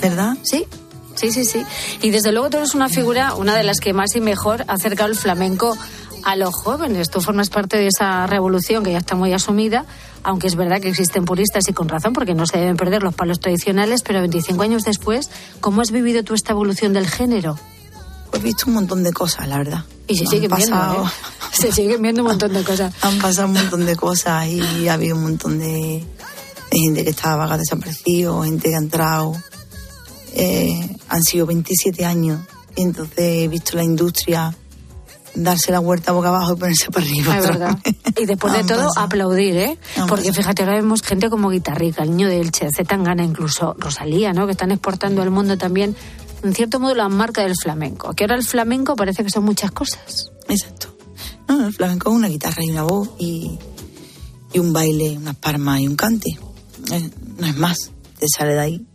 [0.00, 0.36] ¿Verdad?
[0.42, 0.66] Sí.
[1.14, 1.62] Sí, sí, sí.
[2.02, 4.74] Y desde luego tú eres una figura, una de las que más y mejor ha
[4.74, 5.76] acercado el flamenco
[6.24, 7.08] a los jóvenes.
[7.10, 9.86] Tú formas parte de esa revolución que ya está muy asumida,
[10.24, 13.14] aunque es verdad que existen puristas y con razón, porque no se deben perder los
[13.14, 15.30] palos tradicionales, pero 25 años después,
[15.60, 17.58] ¿cómo has vivido tú esta evolución del género?
[18.30, 19.84] Pues he visto un montón de cosas, la verdad.
[20.08, 21.10] Y se siguen viendo, pasado- ¿eh?
[21.52, 22.92] Se siguen viendo un montón de cosas.
[23.02, 26.04] Han pasado un montón de cosas y ha habido un montón de,
[26.70, 29.32] de gente que estaba vaga desaparecido, gente que ha entrado.
[30.38, 32.40] Eh, han sido 27 años
[32.76, 34.54] y entonces he visto la industria
[35.34, 37.38] darse la vuelta boca abajo y ponerse para arriba.
[37.38, 37.78] Es verdad.
[38.18, 39.06] Y después de todo, pasado.
[39.06, 39.78] aplaudir, ¿eh?
[39.96, 40.42] Han Porque pasado.
[40.42, 44.46] fíjate, ahora vemos gente como Guitarrica, el niño de Elche, Zetangana, incluso Rosalía, ¿no?
[44.46, 45.94] Que están exportando al mundo también,
[46.42, 48.12] en cierto modo, la marca del flamenco.
[48.14, 50.30] Que ahora el flamenco parece que son muchas cosas.
[50.48, 50.96] Exacto.
[51.48, 53.58] No, el flamenco es una guitarra y una voz y,
[54.52, 56.30] y un baile, unas palmas y un cante.
[56.92, 58.86] Eh, no es más, te sale de ahí.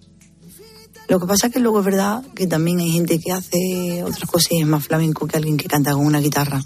[1.12, 4.30] Lo que pasa es que luego es verdad que también hay gente que hace otras
[4.30, 6.64] cosas y es más flamenco que alguien que canta con una guitarra.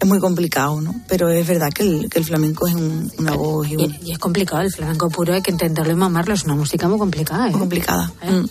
[0.00, 0.94] Es muy complicado, ¿no?
[1.08, 3.98] Pero es verdad que el, que el flamenco es un- una voz y, un- Y,
[4.08, 6.32] y es complicado, el flamenco puro hay que entenderlo y mamarlo.
[6.32, 7.50] Es una música muy complicada, ¿eh?
[7.50, 8.10] muy complicada.
[8.22, 8.46] Mm.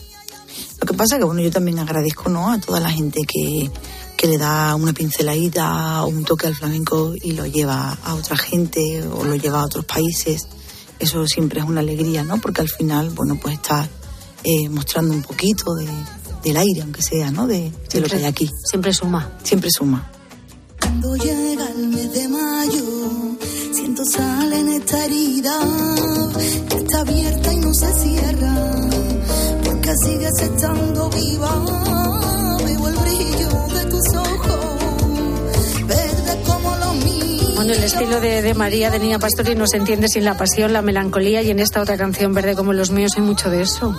[0.81, 2.51] Lo que pasa es que bueno, yo también agradezco ¿no?
[2.51, 3.71] a toda la gente que,
[4.15, 8.37] que le da una pinceladita o un toque al flamenco y lo lleva a otra
[8.37, 10.47] gente o lo lleva a otros países.
[10.99, 12.39] Eso siempre es una alegría, ¿no?
[12.39, 13.89] Porque al final, bueno, pues está
[14.43, 15.87] eh, mostrando un poquito de,
[16.43, 17.47] del aire, aunque sea, ¿no?
[17.47, 18.49] De, de lo que hay aquí.
[18.69, 19.31] Siempre suma.
[19.43, 20.09] Siempre suma.
[20.79, 23.37] Cuando llega el mes de mayo,
[23.71, 25.59] siento sal en esta herida
[26.69, 28.55] que está abierta y no se cierra,
[29.63, 31.65] porque sigues estando viva.
[32.65, 37.55] Veo el brillo de tus ojos, verde como los míos.
[37.55, 40.73] Bueno, el estilo de, de María, de Niña Pastori, no se entiende sin la pasión,
[40.73, 43.95] la melancolía y en esta otra canción, Verde como los míos, hay mucho de eso.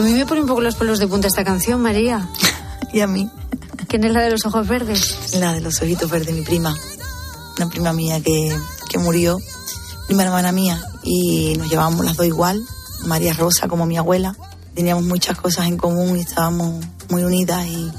[0.00, 2.26] A mí me pone un poco los pelos de punta esta canción, María.
[2.92, 3.30] y a mí.
[3.86, 5.34] ¿Quién es la de los ojos verdes?
[5.34, 6.74] La de los ojitos verdes, mi prima.
[7.58, 8.50] Una prima mía que,
[8.88, 9.38] que murió,
[10.06, 12.64] prima hermana mía, y nos llevábamos las dos igual,
[13.04, 14.34] María Rosa como mi abuela.
[14.74, 17.92] Teníamos muchas cosas en común y estábamos muy unidas y,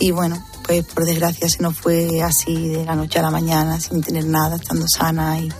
[0.00, 3.80] y bueno, pues por desgracia se nos fue así de la noche a la mañana,
[3.80, 5.50] sin tener nada, estando sana y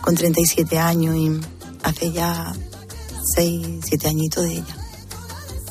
[0.00, 1.40] con 37 años y
[1.82, 2.54] hace ya
[3.34, 4.83] 6, 7 añitos de ella.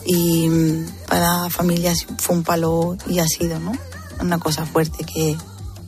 [0.06, 3.72] Y mm, para la familia fue un palo y ha sido, ¿no?
[4.20, 5.36] Una cosa fuerte que,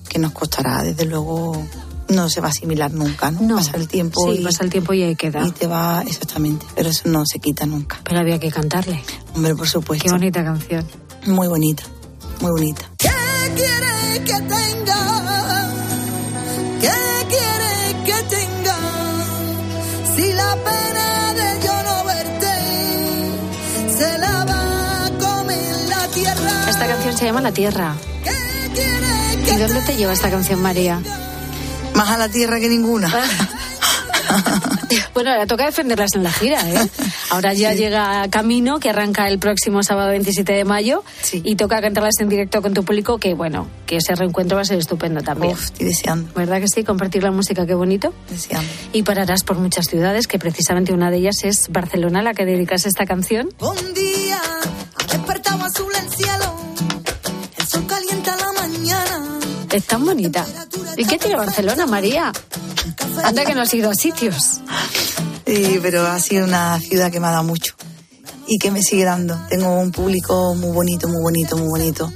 [0.10, 1.62] que nos costará, desde luego
[2.08, 3.56] no se va a asimilar nunca, ¿no?
[3.56, 5.45] Pasa el tiempo Sí, pasa el tiempo y ahí queda.
[5.45, 7.99] y te va, exactamente, pero eso no se quita nunca.
[8.04, 9.01] Pero había que cantarle.
[9.36, 10.06] Hombre, por supuesto.
[10.06, 10.86] Qué bonita canción.
[11.28, 11.84] Muy bonita,
[12.41, 12.89] muy bonita.
[12.97, 13.10] ¿Qué
[13.56, 15.04] quiere que tenga?
[27.15, 27.95] Canción se llama La Tierra.
[29.45, 31.01] ¿Y dónde te lleva esta canción, María?
[31.93, 33.10] Más a la tierra que ninguna.
[35.13, 36.89] Bueno, ahora toca defenderlas en la gira, ¿eh?
[37.30, 42.15] Ahora ya llega Camino, que arranca el próximo sábado 27 de mayo, y toca cantarlas
[42.19, 45.54] en directo con tu público, que bueno, que ese reencuentro va a ser estupendo también.
[45.54, 46.32] Uf, estoy deseando.
[46.36, 46.84] ¿Verdad que sí?
[46.84, 48.13] Compartir la música, qué bonito.
[48.30, 48.69] Deseando.
[48.93, 52.45] Y pararás por muchas ciudades, que precisamente una de ellas es Barcelona, a la que
[52.45, 53.49] dedicas esta canción.
[53.60, 54.39] Un día
[54.99, 56.56] ha despertado azul el cielo,
[57.88, 59.39] calienta la mañana.
[59.71, 60.45] Es tan bonita.
[60.97, 62.31] ¿Y qué tiene Barcelona, María?
[63.23, 64.61] Anda que no has ido a sitios.
[65.45, 67.75] Sí, pero ha sido una ciudad que me ha dado mucho
[68.47, 69.38] y que me sigue dando.
[69.49, 72.11] Tengo un público muy bonito, muy bonito, muy bonito,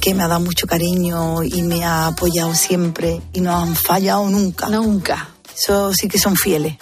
[0.00, 4.28] que me ha dado mucho cariño y me ha apoyado siempre y no han fallado
[4.28, 4.68] nunca.
[4.68, 5.28] Nunca.
[5.56, 6.76] Eso sí que son fieles.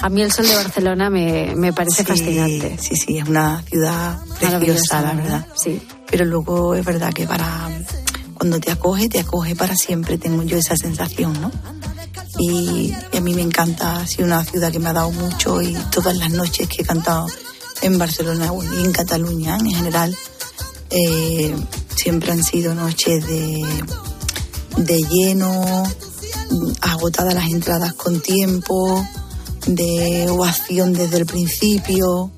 [0.00, 2.78] A mí el sol de Barcelona me, me parece Sí, fascinante.
[2.80, 5.46] Sí, sí, es una ciudad preciosa, la verdad.
[5.56, 5.80] Sí.
[6.10, 7.68] Pero luego es verdad que para
[8.34, 10.18] cuando te acoge, te acoge para siempre.
[10.18, 11.50] Tengo yo esa sensación, ¿no?
[12.38, 15.74] Y, a mí me encanta, ha sido una ciudad que me ha dado mucho y
[15.90, 17.26] todas las noches que he cantado
[17.82, 20.16] en Barcelona y en Cataluña en general,
[20.90, 21.56] eh,
[21.94, 23.64] siempre han sido noches de,
[24.76, 25.84] de lleno,
[26.82, 29.04] agotadas las entradas con tiempo,
[29.66, 32.30] de ovación desde el principio.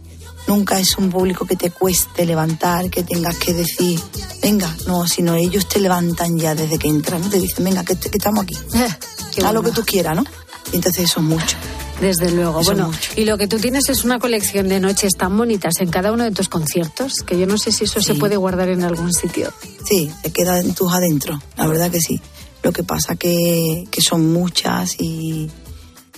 [0.49, 4.01] Nunca es un público que te cueste levantar, que tengas que decir,
[4.43, 7.29] venga, no, sino ellos te levantan ya desde que entran, ¿no?
[7.29, 8.57] te dicen, venga, que, que estamos aquí,
[9.35, 10.25] qué haz lo que tú quieras, ¿no?
[10.73, 11.57] Y entonces eso es mucho.
[12.01, 12.61] Desde luego.
[12.61, 13.11] Eso bueno, mucho.
[13.17, 16.25] y lo que tú tienes es una colección de noches tan bonitas en cada uno
[16.25, 19.53] de tus conciertos que yo no sé si eso se puede guardar en algún sitio.
[19.85, 22.21] Sí, te queda en tus adentro, la verdad que sí.
[22.63, 25.51] Lo que pasa que, que son muchas y,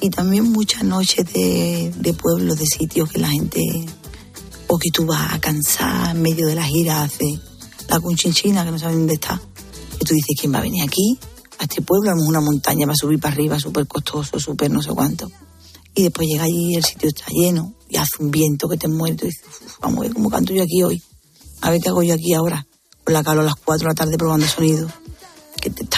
[0.00, 3.60] y también muchas noches de, de pueblos, de sitios que la gente,
[4.72, 7.40] o que tú vas a cansar en medio de la gira, hace
[7.88, 9.40] la cunchinchina que no saben dónde está.
[10.00, 11.18] Y tú dices, ¿quién va a venir aquí?
[11.58, 14.90] A este pueblo, a una montaña, va subir para arriba, súper costoso, súper no sé
[14.90, 15.28] cuánto.
[15.92, 19.16] Y después llega allí, el sitio está lleno y hace un viento que te muere.
[19.20, 21.02] y dices, "Uf, vamos a ver cómo canto yo aquí hoy.
[21.62, 22.64] A ver qué hago yo aquí ahora.
[23.02, 24.88] Con la calo a las 4 de la tarde probando sonido.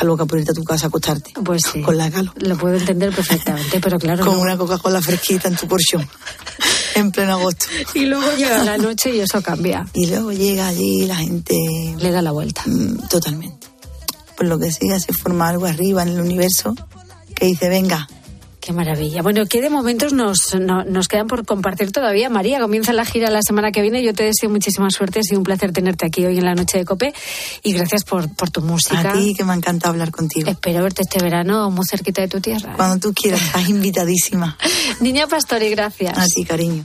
[0.03, 1.33] Que te está loca por irte a tu casa a acostarte.
[1.45, 1.81] Pues sí.
[1.83, 2.33] Con la calo.
[2.37, 4.25] Lo puedo entender perfectamente, pero claro.
[4.25, 4.41] Con no.
[4.41, 6.09] una Coca-Cola fresquita en tu colchón.
[6.95, 7.67] en pleno agosto.
[7.95, 9.87] Y luego llega la noche y eso cambia.
[9.93, 11.55] Y luego llega allí y la gente.
[11.99, 12.63] Le da la vuelta.
[12.67, 13.69] Mm, Totalmente.
[14.37, 16.75] Por lo que sea, se forma algo arriba en el universo
[17.35, 18.09] que dice, venga,
[18.65, 19.23] Qué maravilla.
[19.23, 22.31] Bueno, ¿qué de momentos nos, no- nos quedan por compartir todavía?
[22.31, 24.05] María, comienza la gira la semana que viene.
[24.05, 25.19] Yo te deseo muchísima suerte.
[25.19, 27.13] Ha sido un placer tenerte aquí hoy en la noche de COPE.
[27.65, 29.01] Y gracias por, por tu música.
[29.11, 30.49] a ti que me encanta hablar contigo.
[30.49, 32.75] Espero verte este verano muy cerquita de tu tierra.
[32.77, 34.57] Cuando tú quieras, estás invitadísima.
[35.01, 36.17] Niña Pastori, gracias.
[36.17, 36.85] A ti, cariño.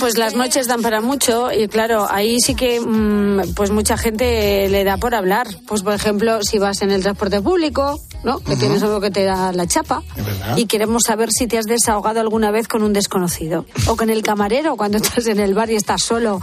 [0.00, 4.68] Pues las noches dan para mucho y claro, ahí sí que mm, pues mucha gente
[4.68, 5.46] le da por hablar.
[5.66, 8.40] Pues por ejemplo, si vas en el transporte público, ¿no?
[8.40, 10.02] Que tienes algo que te da la chapa
[10.56, 14.22] y queremos saber si te has desahogado alguna vez con un desconocido o con el
[14.22, 16.40] camarero cuando estás en el bar y estás solo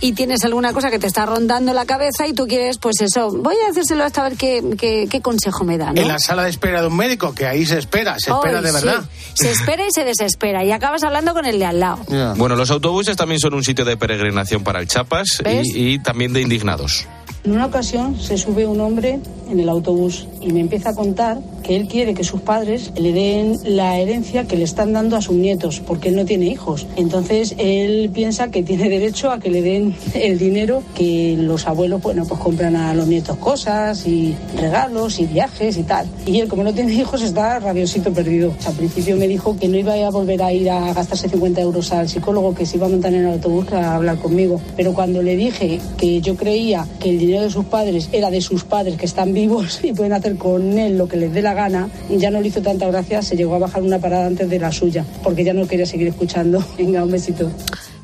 [0.00, 3.30] y tienes alguna cosa que te está rondando la cabeza y tú quieres, pues eso,
[3.32, 6.00] voy a hacérselo hasta ver qué, qué, qué consejo me da, ¿no?
[6.00, 8.68] En la sala de espera de un médico, que ahí se espera, se espera de
[8.68, 8.74] sí.
[8.74, 9.04] verdad.
[9.34, 11.98] Se espera y se desespera y acabas hablando con el de al lado.
[12.36, 15.42] Bueno, los autobuses también son un sitio de peregrinación para el Chapas
[15.74, 17.06] y también de indignados.
[17.48, 21.38] En una ocasión se sube un hombre en el autobús y me empieza a contar
[21.62, 25.22] que él quiere que sus padres le den la herencia que le están dando a
[25.22, 26.86] sus nietos, porque él no tiene hijos.
[26.96, 32.02] Entonces él piensa que tiene derecho a que le den el dinero que los abuelos
[32.02, 36.06] bueno, pues compran a los nietos cosas y regalos y viajes y tal.
[36.26, 38.52] Y él, como no tiene hijos, está rabiosito perdido.
[38.66, 41.92] Al principio me dijo que no iba a volver a ir a gastarse 50 euros
[41.92, 44.60] al psicólogo, que se iba a montar en el autobús a hablar conmigo.
[44.76, 48.40] Pero cuando le dije que yo creía que el dinero de sus padres era de
[48.40, 51.54] sus padres que están vivos y pueden hacer con él lo que les dé la
[51.54, 54.58] gana, ya no le hizo tanta gracia, se llegó a bajar una parada antes de
[54.58, 56.64] la suya, porque ya no quería seguir escuchando.
[56.78, 57.50] Venga, un besito.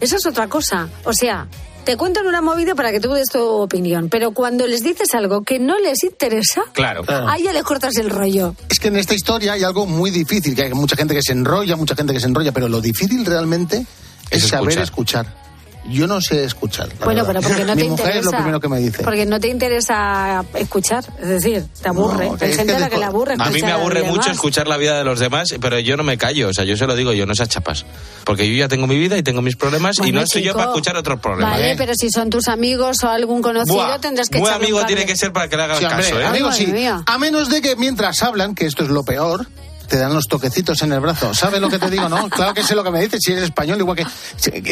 [0.01, 0.89] Eso es otra cosa.
[1.05, 1.47] O sea,
[1.85, 5.43] te cuentan una movida para que tú des tu opinión, pero cuando les dices algo
[5.43, 7.03] que no les interesa, Claro.
[7.29, 8.55] ahí ya les cortas el rollo.
[8.71, 11.33] Es que en esta historia hay algo muy difícil, que hay mucha gente que se
[11.33, 13.85] enrolla, mucha gente que se enrolla, pero lo difícil realmente
[14.31, 15.44] es, Es saber escuchar.
[15.89, 16.89] Yo no sé escuchar.
[16.99, 17.41] la Bueno, verdad.
[17.43, 18.19] pero porque no Mi te mujer interesa.
[18.21, 19.03] es lo primero que me dice.
[19.03, 22.27] Porque no te interesa escuchar, es decir, te aburre.
[22.27, 24.21] No, Hay gente que a la que le aburre A mí escuchar me aburre mucho
[24.23, 24.37] demás.
[24.37, 26.49] escuchar la vida de los demás, pero yo no me callo.
[26.49, 27.85] O sea, yo se lo digo, yo no seas chapas.
[28.25, 30.59] Porque yo ya tengo mi vida y tengo mis problemas y no estoy yo chico,
[30.59, 31.53] para escuchar otros problemas.
[31.53, 31.75] Vale, ¿eh?
[31.77, 35.17] pero si son tus amigos o algún conocido, Buah, tendrás que un amigo tiene que
[35.17, 36.25] ser para que le hagas Sí, hombre, caso, ¿eh?
[36.27, 36.67] amigo, sí.
[36.67, 37.03] mía.
[37.07, 39.47] A menos de que mientras hablan, que esto es lo peor,
[39.89, 41.35] te dan los toquecitos en el brazo.
[41.35, 42.29] ¿Sabes lo que te digo, no?
[42.35, 44.07] Claro que sé lo que me dices, si eres español, igual que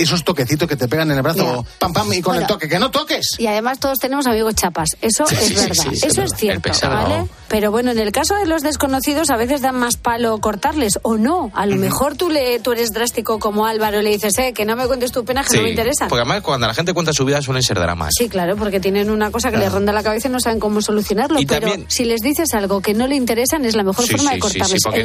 [0.01, 2.41] esos toquecitos que te pegan en el brazo, pam, pam, y con Bueno.
[2.43, 3.27] el toque, que no toques.
[3.39, 4.91] Y además todos tenemos amigos chapas.
[5.01, 5.75] Eso Sí, es sí, verdad.
[5.75, 6.25] sí, sí, es Eso verdad.
[6.35, 6.95] es cierto, El pesado.
[7.09, 7.27] ¿vale?
[7.49, 11.17] Pero bueno, en el caso de los desconocidos a veces dan más palo cortarles o
[11.17, 11.51] no.
[11.55, 14.65] A lo mejor tú le tú eres drástico como Álvaro y le dices, "Eh, que
[14.65, 17.13] no me cuentes tu pena, que no me interesa." Porque además cuando la gente cuenta
[17.13, 18.11] su vida suelen ser dramas.
[18.17, 20.81] Sí, claro, porque tienen una cosa que les ronda la cabeza y no saben cómo
[20.81, 21.39] solucionarlo.
[21.41, 24.31] Y pero también- si les dices algo que no le interesan, es la mejor forma
[24.33, 24.41] de sí,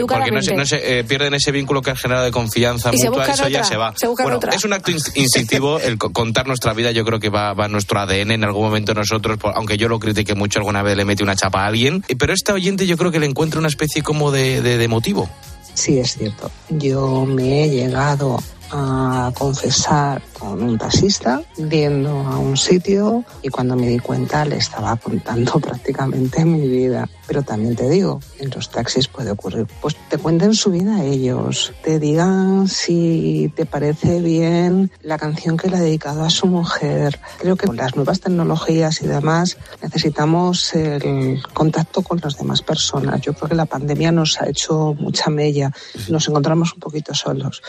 [0.05, 2.97] porque, no se, no se, eh, pierden ese vínculo que ha generado de confianza Y
[2.97, 3.93] se mutua, eso ya otra, se va.
[3.95, 4.53] se bueno, otra.
[4.53, 7.65] es un acto in- instintivo el co- contar nuestra vida, yo creo que va, va
[7.65, 11.05] a nuestro ADN en algún momento nosotros, aunque yo lo critique mucho alguna vez le
[11.05, 14.01] mete una chapa a alguien, pero esta oyente yo creo que le encuentra una especie
[14.03, 15.29] como de, de, de motivo.
[15.73, 16.49] Sí, es cierto.
[16.69, 23.75] Yo me he llegado a confesar con un taxista viendo a un sitio y cuando
[23.75, 27.09] me di cuenta le estaba contando prácticamente mi vida.
[27.27, 31.03] Pero también te digo, en los taxis puede ocurrir, pues te cuenten su vida a
[31.03, 36.47] ellos, te digan si te parece bien la canción que le ha dedicado a su
[36.47, 37.19] mujer.
[37.39, 43.21] Creo que con las nuevas tecnologías y demás necesitamos el contacto con las demás personas.
[43.21, 45.71] Yo creo que la pandemia nos ha hecho mucha mella,
[46.09, 47.61] nos encontramos un poquito solos.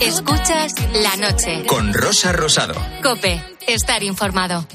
[0.00, 1.64] Escuchas la noche.
[1.66, 2.74] Con Rosa Rosado.
[3.02, 4.66] Cope, estar informado.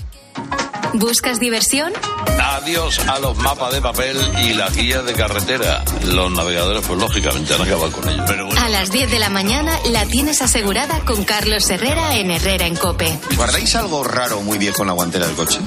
[0.93, 1.93] ¿Buscas diversión?
[2.41, 5.83] Adiós a los mapas de papel y las guías de carretera.
[6.05, 8.25] Los navegadores, pues lógicamente han acabado con ellos.
[8.27, 8.59] Pero bueno.
[8.59, 12.75] A las 10 de la mañana la tienes asegurada con Carlos Herrera en Herrera en
[12.75, 13.19] Cope.
[13.35, 15.59] ¿Guardáis algo raro muy viejo en la guantera del coche?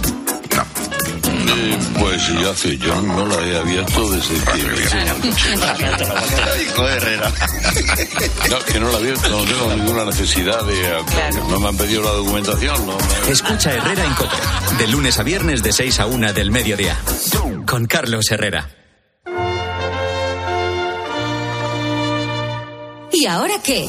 [1.49, 4.61] Eh, pues ya hace, yo no la he abierto desde que...
[6.83, 7.33] Herrera.
[8.51, 11.03] No, que no la he abierto, no tengo ninguna necesidad de...
[11.49, 14.37] No me han pedido la documentación, no me- Escucha Herrera en Cope.
[14.79, 16.97] De lunes a viernes de 6 a 1 del mediodía.
[17.67, 18.69] Con Carlos Herrera.
[23.13, 23.89] ¿Y ahora qué?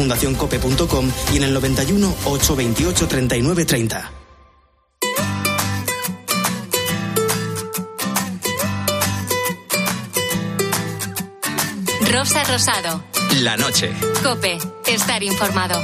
[0.00, 4.12] fundacioncope.com y en el 91 828 39 30.
[12.10, 13.04] Rosa Rosado.
[13.42, 13.92] La noche.
[14.22, 14.56] Cope.
[14.86, 15.78] Estar informado.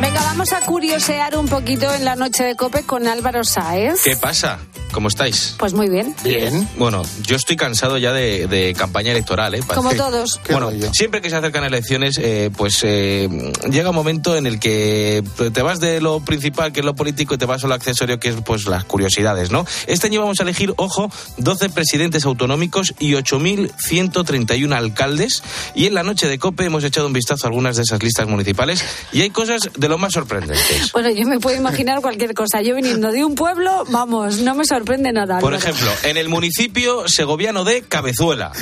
[0.00, 4.00] Venga, vamos a curiosear un poquito en la noche de Cope con Álvaro Sáez.
[4.02, 4.58] ¿Qué pasa?
[4.92, 5.54] ¿Cómo estáis?
[5.58, 6.14] Pues muy bien.
[6.24, 6.68] Bien.
[6.78, 9.60] Bueno, yo estoy cansado ya de, de campaña electoral, ¿eh?
[9.74, 10.40] Como todos.
[10.50, 13.28] Bueno, siempre que se acercan elecciones, eh, pues eh,
[13.70, 15.22] llega un momento en el que
[15.52, 18.18] te vas de lo principal, que es lo político, y te vas a lo accesorio,
[18.18, 19.66] que es pues las curiosidades, ¿no?
[19.86, 25.42] Este año vamos a elegir, ojo, 12 presidentes autonómicos y 8.131 alcaldes.
[25.74, 28.26] Y en la noche de COPE hemos echado un vistazo a algunas de esas listas
[28.26, 28.82] municipales
[29.12, 30.92] y hay cosas de lo más sorprendentes.
[30.92, 32.62] Bueno, yo me puedo imaginar cualquier cosa.
[32.62, 35.38] Yo viniendo de un pueblo, vamos, no me sorprende nada.
[35.40, 35.56] Por Álvaro.
[35.56, 38.52] ejemplo, en el municipio segoviano de Cabezuela.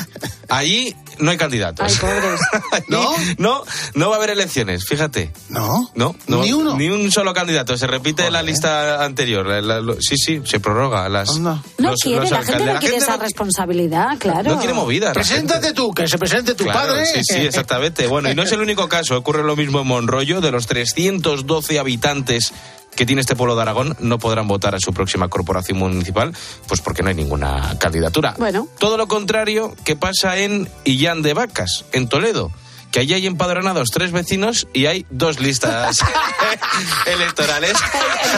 [0.48, 1.86] Allí no hay candidatos.
[1.90, 2.40] Ay, pobres.
[2.88, 3.14] ¿No?
[3.38, 3.64] no,
[3.94, 5.32] no va a haber elecciones, fíjate.
[5.48, 5.90] ¿No?
[5.94, 6.76] No, no ¿Ni uno?
[6.76, 7.76] Ni un solo candidato.
[7.76, 9.46] Se repite la lista anterior.
[9.46, 11.08] La- la- lo- sí, sí, se prorroga.
[11.08, 14.50] Las, No los- quiere, los la gente no quiere esa responsabilidad, claro.
[14.50, 15.12] no quiere movida.
[15.12, 17.06] Preséntate tú, que se presente tu Claro, padre.
[17.06, 18.06] Sí, sí, exactamente.
[18.06, 19.16] Bueno, y no es el único caso.
[19.16, 20.40] Ocurre lo mismo en Monroyo.
[20.40, 22.52] De los 312 habitantes
[22.96, 26.34] que tiene este pueblo de Aragón, no podrán votar a su próxima corporación municipal,
[26.66, 28.34] pues porque no hay ninguna candidatura.
[28.38, 28.66] Bueno.
[28.78, 32.50] Todo lo contrario que pasa en Illán de Vacas, en Toledo.
[32.96, 35.98] Que allí hay empadronados tres vecinos y hay dos listas
[37.06, 37.74] electorales.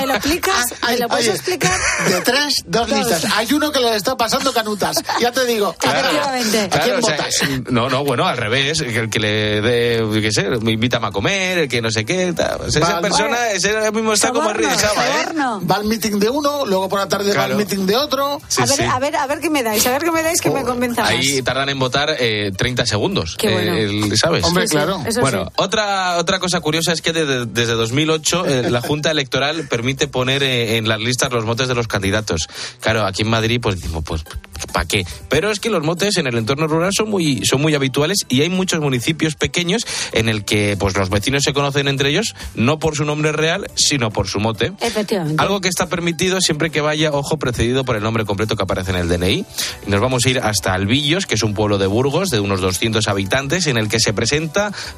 [0.00, 0.64] ¿Me lo explicas?
[0.84, 1.78] ¿Me lo puedes Oye, explicar?
[2.08, 2.98] De tres, dos, Dos.
[2.98, 3.24] listas.
[3.36, 4.96] Hay uno que le está pasando canutas.
[5.20, 5.76] Ya te digo.
[5.80, 6.58] Efectivamente.
[6.62, 7.70] ¿A quién Claro, o sea, votas?
[7.70, 11.10] no, no, bueno, al revés, que el que le dé, qué sé, me invita a
[11.12, 12.60] comer, el que no sé qué, tal.
[12.62, 15.26] O sea, esa Va- persona, ese mismo está como Enrique Saba, ¿eh?
[15.70, 17.52] Va al meeting de uno, luego por la tarde va Claro.
[17.52, 18.40] al meeting de otro.
[18.48, 18.82] Sí, a ver, sí.
[18.82, 21.04] a ver, a ver qué me dais, a ver qué me dais que me convenza.
[21.06, 23.74] Ahí tardan en votar eh, 30 segundos, Qué bueno.
[23.74, 24.44] eh, el- ¿sabes?
[24.48, 25.02] Hombre, Sí, claro.
[25.20, 25.52] Bueno, sí.
[25.56, 30.42] otra, otra cosa curiosa es que desde, desde 2008 eh, la Junta Electoral permite poner
[30.42, 32.48] eh, en las listas los motes de los candidatos.
[32.80, 34.24] Claro, aquí en Madrid, pues decimos, pues,
[34.72, 35.06] ¿para qué?
[35.28, 38.42] Pero es que los motes en el entorno rural son muy, son muy habituales y
[38.42, 39.82] hay muchos municipios pequeños
[40.12, 43.70] en el que pues los vecinos se conocen entre ellos, no por su nombre real,
[43.74, 44.72] sino por su mote.
[44.80, 45.42] Efectivamente.
[45.42, 48.90] Algo que está permitido siempre que vaya, ojo, precedido por el nombre completo que aparece
[48.90, 49.44] en el DNI.
[49.86, 52.60] Y nos vamos a ir hasta Albillos, que es un pueblo de Burgos de unos
[52.60, 54.37] 200 habitantes, en el que se presenta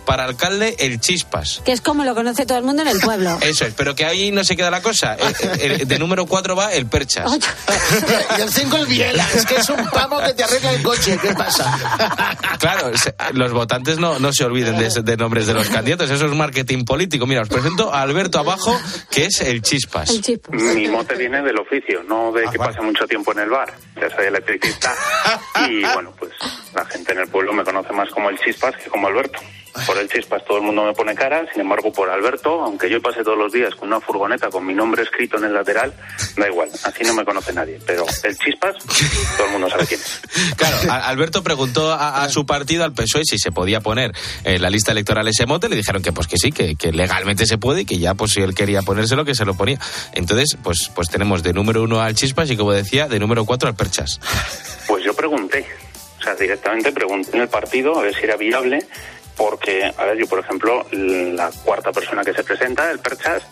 [0.04, 1.62] para alcalde el Chispas.
[1.64, 3.38] Que es como lo conoce todo el mundo en el pueblo.
[3.42, 5.14] Eso es, pero que ahí no se queda la cosa.
[5.14, 7.30] Eh, eh, eh, de número 4 va el Perchas.
[8.38, 9.26] Y el 5 el Biela.
[9.34, 11.18] Es que es un pavo que te arregla el coche.
[11.20, 11.78] ¿Qué pasa?
[12.58, 12.90] Claro,
[13.32, 16.84] los votantes no, no se olviden de, de nombres de los candidatos, eso es marketing
[16.84, 17.26] político.
[17.26, 18.78] Mira, os presento a Alberto Abajo,
[19.10, 20.10] que es el Chispas.
[20.10, 20.46] El chip.
[20.50, 23.72] Mi mote viene del oficio, no de que pase mucho tiempo en el bar.
[23.96, 24.92] Ya soy electricista.
[25.68, 26.32] Y bueno, pues
[26.74, 29.19] la gente en el pueblo me conoce más como el Chispas que como Alberto.
[29.86, 33.00] Por el Chispas todo el mundo me pone cara, sin embargo por Alberto, aunque yo
[33.00, 35.94] pase todos los días con una furgoneta con mi nombre escrito en el lateral,
[36.36, 37.78] da igual, así no me conoce nadie.
[37.86, 38.74] Pero el Chispas,
[39.36, 40.20] todo el mundo sabe quién es.
[40.56, 44.12] Claro, Alberto preguntó a, a su partido, al PSOE, si se podía poner
[44.44, 45.68] en la lista electoral ese mote.
[45.68, 48.32] Le dijeron que pues que sí, que, que legalmente se puede y que ya pues
[48.32, 49.78] si él quería ponérselo, que se lo ponía.
[50.12, 53.68] Entonces, pues, pues tenemos de número uno al Chispas y como decía, de número cuatro
[53.68, 54.20] al Perchas.
[54.86, 55.64] Pues yo pregunté,
[56.20, 58.84] o sea, directamente pregunté en el partido a ver si era viable,
[59.36, 63.42] porque, a ver, yo, por ejemplo, la cuarta persona que se presenta, el Perchas,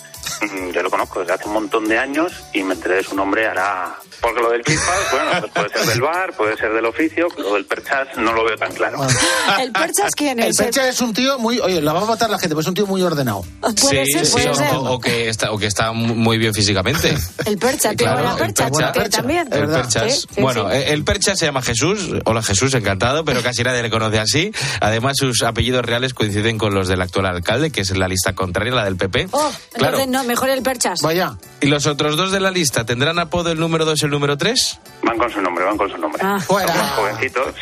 [0.75, 3.47] yo lo conozco desde hace un montón de años y me enteré de su nombre
[3.47, 3.97] hará...
[4.21, 7.55] Porque lo del chispas, bueno, pues puede ser del bar, puede ser del oficio, lo
[7.55, 8.99] del Perchas no lo veo tan claro.
[9.61, 10.57] ¿El Perchas quién El es?
[10.57, 11.61] Percha es un tío muy.
[11.61, 13.45] Oye, la va a matar la gente, pero es un tío muy ordenado.
[13.61, 14.75] Puede ser, puede o, ser.
[14.75, 17.17] o- o que está, o que está muy bien físicamente.
[17.47, 18.93] El Percha, tío, Claro, el Percha, Percha.
[19.05, 19.49] que también.
[19.53, 20.13] El Perchas.
[20.23, 20.77] Sí, sí, bueno, sí.
[20.87, 22.11] el Perchas se llama Jesús.
[22.25, 24.51] Hola Jesús, encantado, pero casi nadie le conoce así.
[24.81, 28.73] Además, sus apellidos reales coinciden con los del actual alcalde, que es la lista contraria,
[28.75, 29.29] la del PP.
[29.31, 29.99] Oh, claro.
[30.01, 31.01] entonces no, mejor el Perchas.
[31.03, 31.33] Vaya.
[31.61, 34.37] ¿Y los otros dos de la lista tendrán apodo el número 2 y el número
[34.39, 34.79] 3?
[35.03, 36.23] Van con su nombre, van con su nombre.
[36.25, 36.39] Ah.
[36.47, 37.55] Son más jovencitos.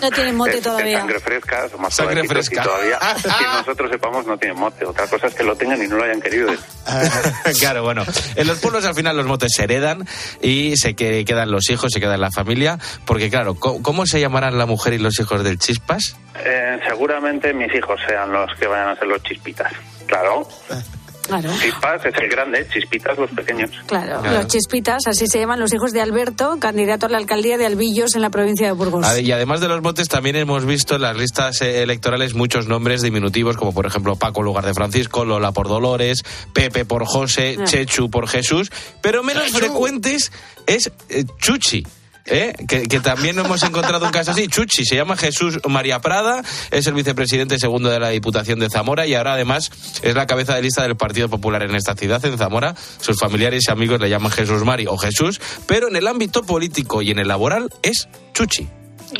[0.00, 0.92] No tienen mote Es- todavía.
[0.94, 2.62] Es sangre fresca, son más Sangre fresca.
[2.62, 4.84] y todavía que nosotros sepamos no tienen mote.
[4.86, 6.50] Otra cosa es que lo tengan y no lo hayan querido.
[7.60, 8.04] claro, bueno.
[8.34, 10.06] En los pueblos al final los motes se heredan
[10.40, 12.78] y se que, quedan los hijos, se queda la familia.
[13.04, 16.16] Porque claro, ¿cómo, cómo se llamarán la mujer y los hijos del chispas?
[16.44, 19.72] Eh, seguramente mis hijos sean los que vayan a ser los chispitas.
[20.06, 20.48] Claro.
[21.22, 21.50] Claro.
[21.60, 23.70] Chispas es el grande, chispitas los pequeños.
[23.86, 24.38] Claro, Claro.
[24.38, 28.14] los chispitas, así se llaman los hijos de Alberto, candidato a la alcaldía de Albillos
[28.14, 29.06] en la provincia de Burgos.
[29.06, 32.34] A ver, Y además de los motes, también hemos visto en las listas eh, electorales
[32.34, 36.84] muchos nombres diminutivos, como por ejemplo Paco en lugar de Francisco, Lola por Dolores, Pepe
[36.84, 37.64] por José, Ah.
[37.64, 38.70] Chechu por Jesús,
[39.00, 40.32] pero menos frecuentes
[40.66, 41.84] es eh, Chuchi.
[42.26, 42.52] ¿Eh?
[42.68, 44.48] Que, que también hemos encontrado un caso así.
[44.48, 49.06] Chuchi se llama Jesús María Prada, es el vicepresidente segundo de la Diputación de Zamora
[49.06, 49.70] y ahora además
[50.02, 52.74] es la cabeza de lista del Partido Popular en esta ciudad, en Zamora.
[53.00, 57.02] Sus familiares y amigos le llaman Jesús Mari o Jesús, pero en el ámbito político
[57.02, 58.68] y en el laboral es Chuchi.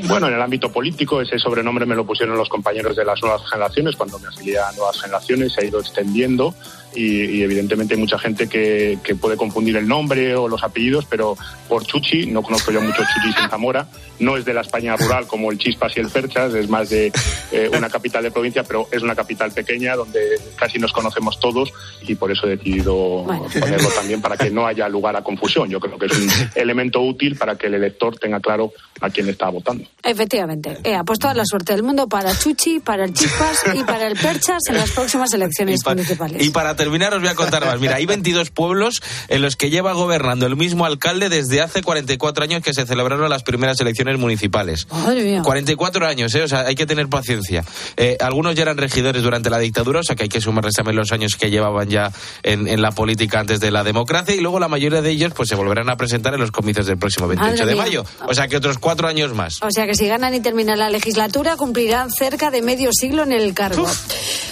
[0.05, 3.43] Bueno, en el ámbito político ese sobrenombre me lo pusieron los compañeros de las nuevas
[3.51, 6.55] generaciones cuando me afilié a nuevas generaciones, se ha ido extendiendo
[6.95, 11.07] y, y evidentemente hay mucha gente que, que puede confundir el nombre o los apellidos,
[11.07, 11.37] pero
[11.69, 13.87] por Chuchi, no conozco yo muchos Chuchis en Zamora,
[14.19, 17.13] no es de la España rural como el Chispas y el Perchas, es más de
[17.51, 20.21] eh, una capital de provincia, pero es una capital pequeña donde
[20.57, 21.73] casi nos conocemos todos
[22.03, 23.25] y por eso he decidido
[23.59, 25.69] ponerlo también para que no haya lugar a confusión.
[25.69, 29.29] Yo creo que es un elemento útil para que el elector tenga claro a quién
[29.29, 29.85] está votando.
[30.03, 34.07] Efectivamente, he apuesto a la suerte del mundo para Chuchi, para el Chispas y para
[34.07, 36.45] el Perchas en las próximas elecciones municipales.
[36.45, 37.79] Y para terminar os voy a contar más.
[37.81, 42.45] Mira, hay 22 pueblos en los que lleva gobernando el mismo alcalde desde hace 44
[42.45, 44.87] años que se celebraron las primeras elecciones municipales.
[44.91, 45.43] Madre mía.
[45.43, 46.43] 44 años, ¿eh?
[46.43, 47.65] O sea, hay que tener paciencia.
[47.97, 50.97] Eh, algunos ya eran regidores durante la dictadura, o sea que hay que sumarles también
[50.97, 52.11] los años que llevaban ya
[52.43, 55.49] en, en la política antes de la democracia y luego la mayoría de ellos pues
[55.49, 57.83] se volverán a presentar en los comicios del próximo 28 Madre de mía.
[57.83, 58.05] mayo.
[58.27, 59.63] O sea que otros cuatro años más.
[59.63, 63.33] O sea que si ganan y terminan la legislatura, cumplirán cerca de medio siglo en
[63.33, 63.87] el cargo.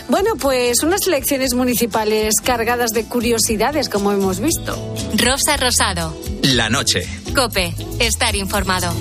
[0.08, 4.76] Bueno, pues unas elecciones municipales cargadas de curiosidades, como hemos visto.
[5.16, 6.16] Rosa Rosado.
[6.42, 7.06] La noche.
[7.34, 7.74] Cope.
[7.98, 8.92] Estar informado.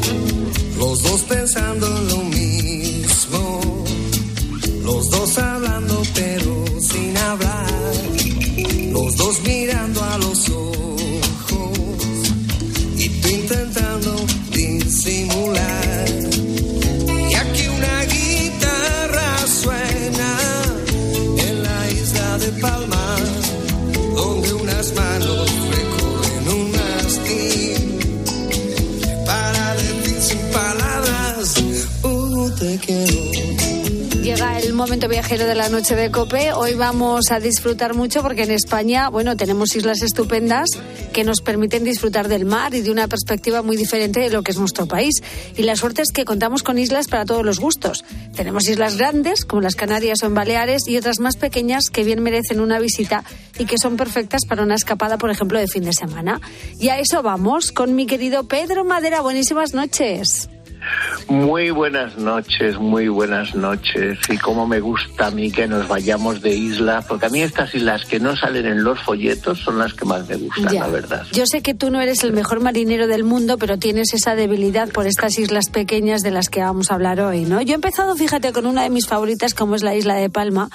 [0.78, 3.84] Los dos pensando en lo mismo,
[4.84, 7.67] los dos hablando pero sin hablar,
[8.91, 11.78] los dos mirando a los ojos
[12.95, 14.15] y tú intentando
[14.51, 15.88] disimular.
[24.93, 25.51] Manos
[26.47, 26.71] un
[29.25, 31.55] para decir palabras,
[32.03, 33.49] uh, te quiero.
[34.29, 36.53] Llega el momento viajero de la noche de Cope.
[36.53, 40.69] Hoy vamos a disfrutar mucho porque en España, bueno, tenemos islas estupendas
[41.13, 44.51] que nos permiten disfrutar del mar y de una perspectiva muy diferente de lo que
[44.51, 45.15] es nuestro país.
[45.57, 48.05] Y la suerte es que contamos con islas para todos los gustos.
[48.35, 52.21] Tenemos islas grandes, como las Canarias o en Baleares, y otras más pequeñas que bien
[52.21, 53.23] merecen una visita
[53.60, 56.41] y que son perfectas para una escapada, por ejemplo, de fin de semana.
[56.80, 59.22] Y a eso vamos con mi querido Pedro Madera.
[59.22, 60.49] Buenísimas noches.
[61.27, 64.17] Muy buenas noches, muy buenas noches.
[64.29, 67.73] Y cómo me gusta a mí que nos vayamos de isla, porque a mí estas
[67.75, 70.81] islas que no salen en los folletos son las que más me gustan, Ya.
[70.81, 71.25] la verdad.
[71.31, 74.89] Yo sé que tú no eres el mejor marinero del mundo, pero tienes esa debilidad
[74.89, 77.61] por estas islas pequeñas de las que vamos a hablar hoy, ¿no?
[77.61, 80.69] Yo he empezado, fíjate, con una de mis favoritas, como es la isla de Palma.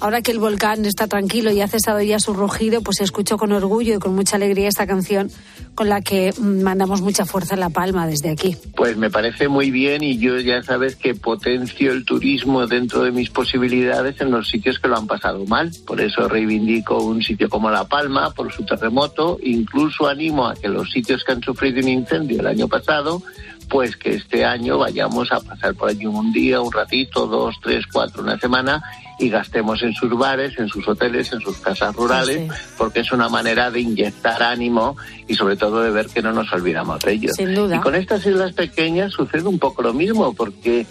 [0.00, 3.52] Ahora que el volcán está tranquilo y ha cesado ya su rugido, pues escucho con
[3.52, 5.30] orgullo y con mucha alegría esta canción
[5.76, 8.56] con la que mandamos mucha fuerza en La Palma desde aquí.
[8.76, 13.12] Pues me parece muy bien y yo ya sabes que potencio el turismo dentro de
[13.12, 15.70] mis posibilidades en los sitios que lo han pasado mal.
[15.86, 19.38] Por eso reivindico un sitio como La Palma por su terremoto.
[19.42, 23.22] Incluso animo a que los sitios que han sufrido un incendio el año pasado,
[23.68, 27.84] pues que este año vayamos a pasar por allí un día, un ratito, dos, tres,
[27.90, 28.82] cuatro, una semana
[29.18, 33.28] y gastemos en sus bares, en sus hoteles, en sus casas rurales, porque es una
[33.28, 34.96] manera de inyectar ánimo
[35.28, 37.36] y sobre todo de ver que no nos olvidamos de ellos.
[37.36, 37.76] Sin duda.
[37.76, 40.86] Y con estas islas pequeñas sucede un poco lo mismo, porque eh,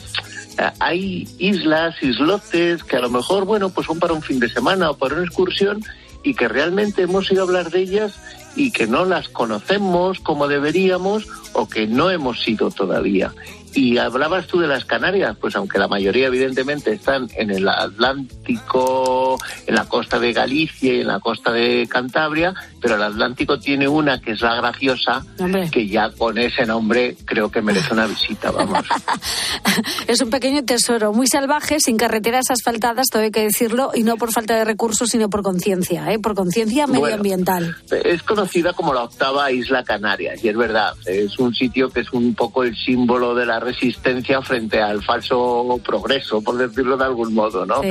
[0.79, 4.91] hay islas, islotes que a lo mejor, bueno, pues son para un fin de semana
[4.91, 5.83] o para una excursión
[6.23, 8.19] y que realmente hemos ido a hablar de ellas
[8.55, 13.33] y que no las conocemos como deberíamos o que no hemos ido todavía.
[13.73, 19.39] Y hablabas tú de las Canarias, pues aunque la mayoría evidentemente están en el Atlántico,
[19.65, 23.87] en la costa de Galicia y en la costa de Cantabria, pero el Atlántico tiene
[23.87, 25.23] una que es la graciosa,
[25.71, 28.85] que ya con ese nombre creo que merece una visita, vamos.
[30.07, 34.17] Es un pequeño tesoro, muy salvaje, sin carreteras asfaltadas, todo hay que decirlo, y no
[34.17, 36.19] por falta de recursos, sino por conciencia, ¿eh?
[36.19, 37.03] por conciencia Bueno.
[37.03, 37.75] medioambiental.
[38.03, 42.11] Es conocida como la octava isla Canaria, y es verdad, es un sitio que es
[42.11, 47.33] un poco el símbolo de la resistencia frente al falso progreso, por decirlo de algún
[47.33, 47.81] modo, ¿no?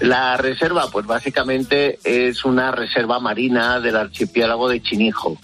[0.00, 5.36] La reserva, pues básicamente es una reserva marina del archipiélago de Chinijo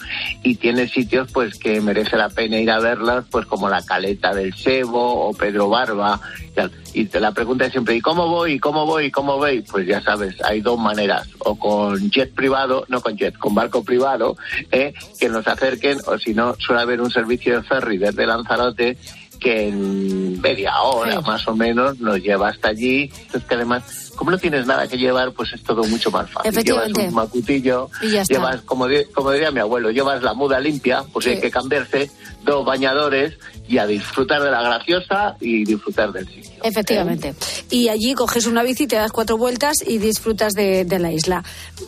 [0.43, 4.35] y tiene sitios pues que merece la pena ir a verlas, pues como la Caleta
[4.35, 6.21] del Sebo o Pedro Barba.
[6.95, 8.55] Y la pregunta es siempre, ¿y cómo voy?
[8.55, 9.07] ¿Y cómo voy?
[9.07, 9.61] ¿Y cómo voy?
[9.61, 13.85] Pues ya sabes, hay dos maneras, o con jet privado, no con jet, con barco
[13.85, 14.37] privado,
[14.71, 14.95] ¿eh?
[15.21, 18.97] que nos acerquen, o si no, suele haber un servicio de ferry desde Lanzarote
[19.39, 23.11] que en media hora más o menos nos lleva hasta allí.
[23.21, 26.53] Entonces que además, como no tienes nada que llevar, pues es todo mucho más fácil.
[26.65, 27.91] Llevas un macutillo,
[28.29, 31.31] llevas, como, como diría mi abuelo, llevas la muda limpia, pues Sí.
[31.33, 32.11] hay que cambiarse,
[32.45, 33.35] dos bañadores
[33.69, 36.53] y a disfrutar de la graciosa y disfrutar del sitio.
[36.63, 37.35] Efectivamente.
[37.71, 41.43] Y allí coges una bici, te das cuatro vueltas y disfrutas de, de la isla.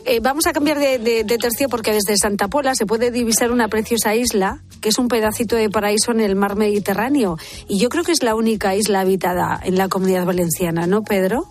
[0.05, 3.51] Eh, vamos a cambiar de, de- de tercio porque desde Santa Pola se puede divisar
[3.53, 7.37] una preciosa isla que es un pedacito de paraíso en el mar Mediterráneo.
[7.69, 11.47] Y yo creo que es la única isla habitada en la comunidad valenciana, ¿no, Pedro?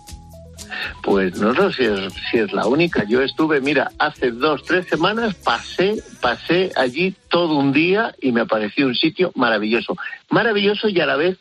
[1.02, 3.04] Pues no sé si es, si es la única.
[3.04, 8.46] Yo estuve, mira, hace dos, tres semanas pasé, pasé allí todo un día y me
[8.46, 9.96] pareció un sitio maravilloso.
[10.30, 11.38] Maravilloso y a la vez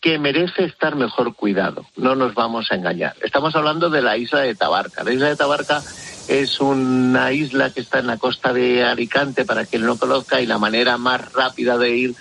[0.00, 1.84] que merece estar mejor cuidado.
[1.96, 3.14] No nos vamos a engañar.
[3.22, 5.04] Estamos hablando de la isla de Tabarca.
[5.04, 5.82] La isla de Tabarca
[6.30, 10.46] es una isla que está en la costa de Alicante, para quien no conozca, y
[10.46, 12.14] la manera más rápida de ir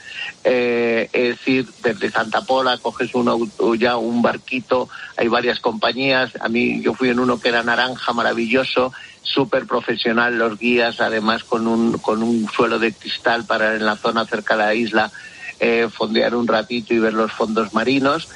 [0.44, 6.32] eh, es ir desde Santa Pola, coges un, auto- ya un barquito, hay varias compañías,
[6.42, 8.92] a mí yo fui en uno que era naranja, maravilloso,
[9.22, 13.98] súper profesional los guías, además con un, con un suelo de cristal para en la
[13.98, 15.12] zona cerca de la isla
[15.60, 18.28] eh, fondear un ratito y ver los fondos marinos.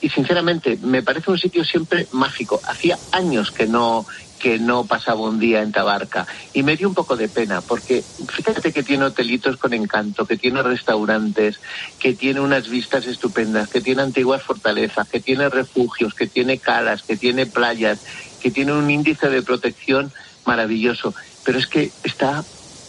[0.00, 2.60] Y sinceramente, me parece un sitio siempre mágico.
[2.64, 4.06] Hacía años que no
[4.38, 6.26] que no pasaba un día en Tabarca.
[6.52, 10.36] Y me dio un poco de pena porque fíjate que tiene hotelitos con encanto, que
[10.36, 11.60] tiene restaurantes,
[11.98, 17.02] que tiene unas vistas estupendas, que tiene antiguas fortalezas, que tiene refugios, que tiene calas,
[17.02, 18.00] que tiene playas,
[18.40, 20.12] que tiene un índice de protección
[20.46, 21.14] maravilloso,
[21.44, 22.44] pero es que está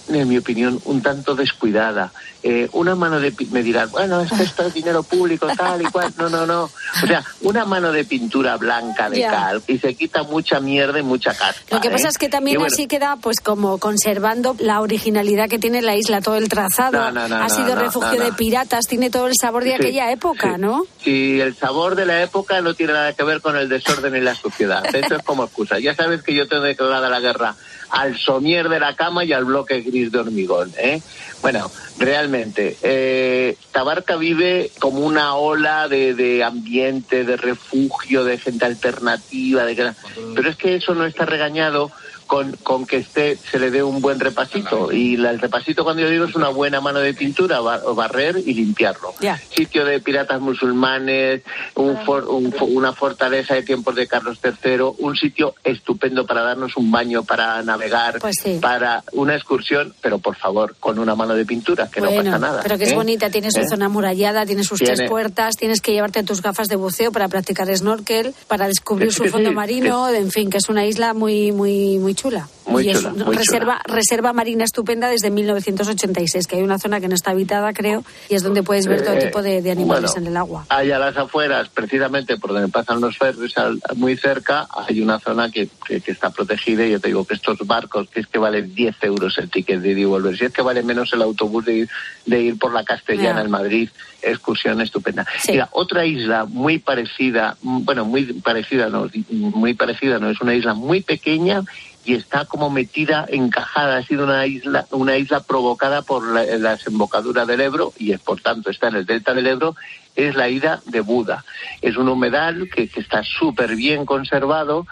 [0.10, 2.12] en mi opinión, un tanto descuidada.
[2.42, 3.34] Eh, una mano de...
[3.52, 6.14] Me dirán, bueno, es que esto es dinero público, tal y cual.
[6.18, 6.64] No, no, no.
[6.64, 11.04] O sea, una mano de pintura blanca de cal y se quita mucha mierda y
[11.04, 11.76] mucha caspa.
[11.76, 12.12] Lo que pasa ¿eh?
[12.12, 16.22] es que también bueno, así queda pues como conservando la originalidad que tiene la isla,
[16.22, 19.64] todo el trazado, No, no, no, ha sido refugio de piratas, tiene todo el sabor
[19.64, 20.62] de Sí, aquella época, sí.
[20.62, 20.84] ¿no?
[21.04, 24.22] Si el sabor de la época no tiene nada que ver con el desorden y
[24.22, 24.84] la suciedad.
[24.96, 25.80] Eso es como excusa.
[25.80, 27.56] Ya sabes que yo tengo declarada la guerra
[27.90, 30.72] al somier de la cama y al bloque gris de hormigón.
[30.78, 31.02] ¿eh?
[31.42, 38.66] Bueno, realmente, eh, Tabarca vive como una ola de, de ambiente, de refugio, de gente
[38.66, 39.94] alternativa, de...
[40.36, 41.92] pero es que eso no está regañado
[42.30, 44.92] con, con que esté, se le dé un buen repasito.
[44.92, 48.38] Y la- el repasito, cuando yo digo, es una buena mano de pintura, ba- barrer
[48.46, 49.16] y limpiarlo.
[49.56, 51.42] Sitio de piratas musulmanes,
[51.76, 56.78] un for- un una fortaleza de tiempos de Carlos III, un sitio estupendo para darnos
[56.78, 61.46] un baño, para navegar, Pues para una excursión, pero por favor, con una mano de
[61.46, 62.60] pintura, que no pasa nada.
[62.62, 62.96] pero que es ¿eh?
[62.96, 63.68] bonita, tiene su ¿Eh?
[63.68, 64.96] zona amurallada, tiene sus Tiene.
[64.96, 69.16] tres puertas, tienes que llevarte tus gafas de buceo para practicar snorkel, para descubrir Es
[69.16, 72.48] su fondo sí, marino, en fin, que es una isla muy muy muy chula.
[72.68, 76.78] Muy y es chula, una muy reserva reserva marina estupenda desde 1986, que hay una
[76.78, 79.62] zona que no está habitada, creo, y es donde puedes ver todo Eh, tipo de,
[79.62, 80.66] de animales bueno, en el agua.
[80.70, 83.54] Hay a las afueras, precisamente por donde pasan los ferries,
[83.96, 87.34] muy cerca, hay una zona que, que- que está protegida y yo te digo que
[87.34, 90.46] estos barcos, que es que valen 10 euros el ticket de ida y volver, si
[90.46, 91.90] es que vale menos el autobús de ir,
[92.26, 93.46] de ir por la Castellana Ya.
[93.46, 93.90] en Madrid,
[94.22, 95.26] excursión estupenda.
[95.48, 100.54] Mira, otra isla muy parecida, mm, bueno, muy parecida, no, muy parecida, no, es una
[100.54, 101.64] isla muy pequeña
[102.06, 107.46] y está como metida, encajada, ha sido una isla, una isla provocada por la, desembocadura
[107.46, 109.76] del Ebro y es, por tanto está en el delta del Ebro,
[110.16, 111.44] es la ida de Buda.
[111.82, 114.88] Es un humedal que, que está súper bien conservado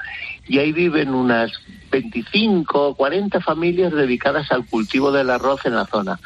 [0.47, 1.51] y ahí viven unas
[1.91, 6.19] 25 o 40 familias dedicadas al cultivo del arroz en la zona.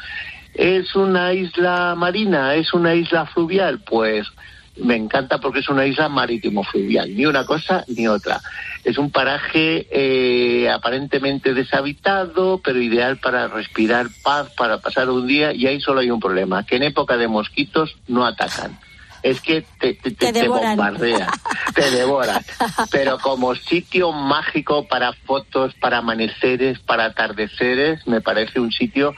[0.54, 2.54] ¿Es una isla marina?
[2.54, 3.80] ¿Es una isla fluvial?
[3.80, 4.28] Pues
[4.76, 8.40] me encanta porque es una isla marítimo fluvial, ni una cosa ni otra.
[8.84, 15.52] Es un paraje eh, aparentemente deshabitado, pero ideal para respirar paz, para pasar un día,
[15.52, 18.78] y ahí solo hay un problema, que en época de mosquitos no atacan.
[19.22, 21.28] Es que te, te, te- Te bombardean,
[21.74, 22.42] te devoran.
[22.90, 29.14] Pero como sitio mágico para fotos, para amaneceres, para atardeceres, me parece un sitio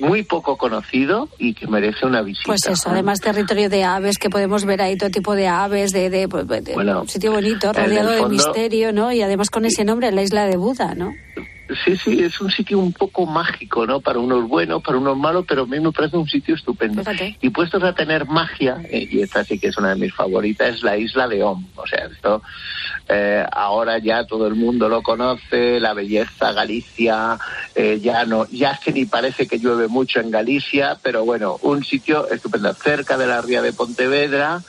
[0.00, 2.44] muy poco conocido y que merece una visita.
[2.46, 6.10] Pues eso, además territorio de aves, que podemos ver ahí todo tipo de aves, de,
[6.10, 8.16] de- de- Bueno, un sitio bonito, rodeado de
[8.46, 9.12] misterio, ¿no?
[9.12, 11.12] Y además con ese nombre, la isla de Buda, ¿no?
[11.84, 14.00] Sí, sí, es un sitio un poco mágico, ¿no?
[14.00, 17.02] Para unos buenos, para unos malos, pero a mí me parece un sitio estupendo.
[17.40, 20.74] Y puestos a tener magia, eh, y esta sí que es una de mis favoritas,
[20.74, 21.64] es la isla de Om.
[21.76, 22.42] O sea, esto
[23.08, 27.38] eh, ahora ya todo el mundo lo conoce, la belleza, Galicia,
[27.74, 31.58] eh, ya no, ya es que ni parece que llueve mucho en Galicia, pero bueno,
[31.62, 34.62] un sitio estupendo, cerca de la ría de Pontevedra.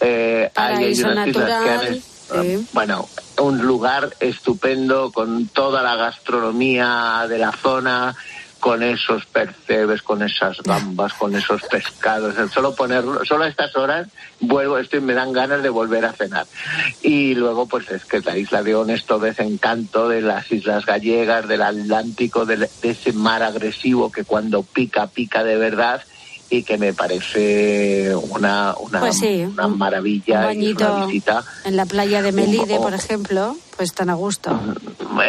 [0.00, 2.00] Eh, hay Paraíso unas islas que han
[2.34, 3.08] es- bueno,
[3.38, 8.14] un lugar estupendo con toda la gastronomía de la zona,
[8.60, 12.34] con esos percebes, con esas gambas, con esos pescados.
[12.52, 14.08] Solo ponerlo, solo a estas horas
[14.40, 16.46] vuelvo esto y me dan ganas de volver a cenar.
[17.00, 20.50] Y luego, pues es que la isla de On es todo ese encanto de las
[20.50, 26.02] islas gallegas, del Atlántico, de, ese mar agresivo que cuando pica, pica de verdad
[26.50, 31.76] y que me parece una, una, Pues sí, una un- maravilla un una visita en
[31.76, 34.58] la playa de Melide, por ejemplo, pues tan a gusto.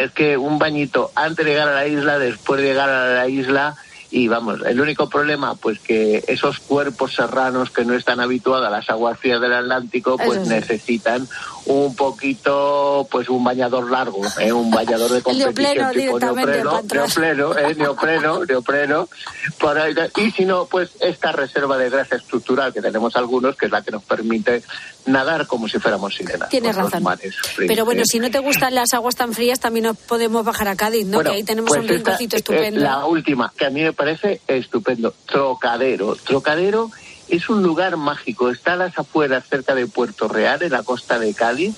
[0.00, 3.28] es que un bañito antes de llegar a la isla, después de llegar a la
[3.28, 3.76] isla
[4.12, 8.70] y vamos, el único problema pues que esos cuerpos serranos que no están habituados a
[8.70, 10.48] las aguas frías del Atlántico pues sí.
[10.48, 11.28] necesitan
[11.66, 14.52] un poquito pues un bañador largo, ¿eh?
[14.52, 17.74] un bañador de competición neopreno tipo neopreno, neopreno, ¿eh?
[17.74, 19.08] neopreno, neopreno,
[19.60, 23.72] para y si no pues esta reserva de grasa estructural que tenemos algunos que es
[23.72, 24.62] la que nos permite
[25.06, 26.48] nadar como si fuéramos sirenas.
[26.48, 27.02] Tienes razón.
[27.02, 28.06] mares Pero bueno, ¿eh?
[28.06, 31.18] si no te gustan las aguas tan frías, también nos podemos bajar a Cádiz, ¿no?
[31.18, 32.80] Bueno, que ahí tenemos pues un rinconcito es estupendo.
[32.80, 35.14] la última, que a mí me parece estupendo.
[35.26, 36.16] Trocadero.
[36.16, 36.90] Trocadero
[37.30, 38.50] es un lugar mágico.
[38.50, 41.74] Está a las afueras, cerca de Puerto Real, en la costa de Cádiz.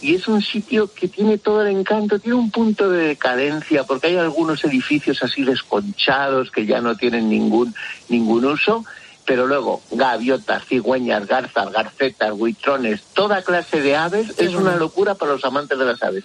[0.00, 4.08] Y es un sitio que tiene todo el encanto, tiene un punto de decadencia, porque
[4.08, 7.74] hay algunos edificios así desconchados que ya no tienen ningún,
[8.08, 8.84] ningún uso,
[9.24, 15.32] pero luego gaviotas, cigüeñas, garzas, garcetas, buitrones, toda clase de aves, es una locura para
[15.32, 16.24] los amantes de las aves.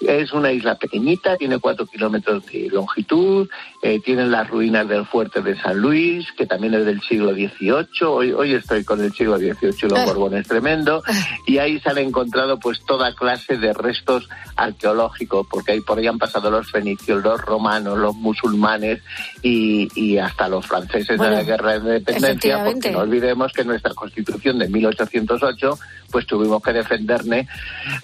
[0.00, 3.48] Es una isla pequeñita, tiene cuatro kilómetros de longitud,
[3.82, 8.06] eh, tienen las ruinas del fuerte de San Luis, que también es del siglo XVIII.
[8.06, 11.02] Hoy, hoy estoy con el siglo XVIII y los Borbones tremendo.
[11.46, 16.06] Y ahí se han encontrado pues toda clase de restos arqueológicos, porque ahí por ahí
[16.06, 19.02] han pasado los fenicios, los romanos, los musulmanes
[19.42, 23.64] y, y hasta los franceses Bueno, de la guerra de independencia, porque no olvidemos que
[23.64, 25.78] nuestra constitución de 1808
[26.10, 27.46] pues tuvimos que defendernos,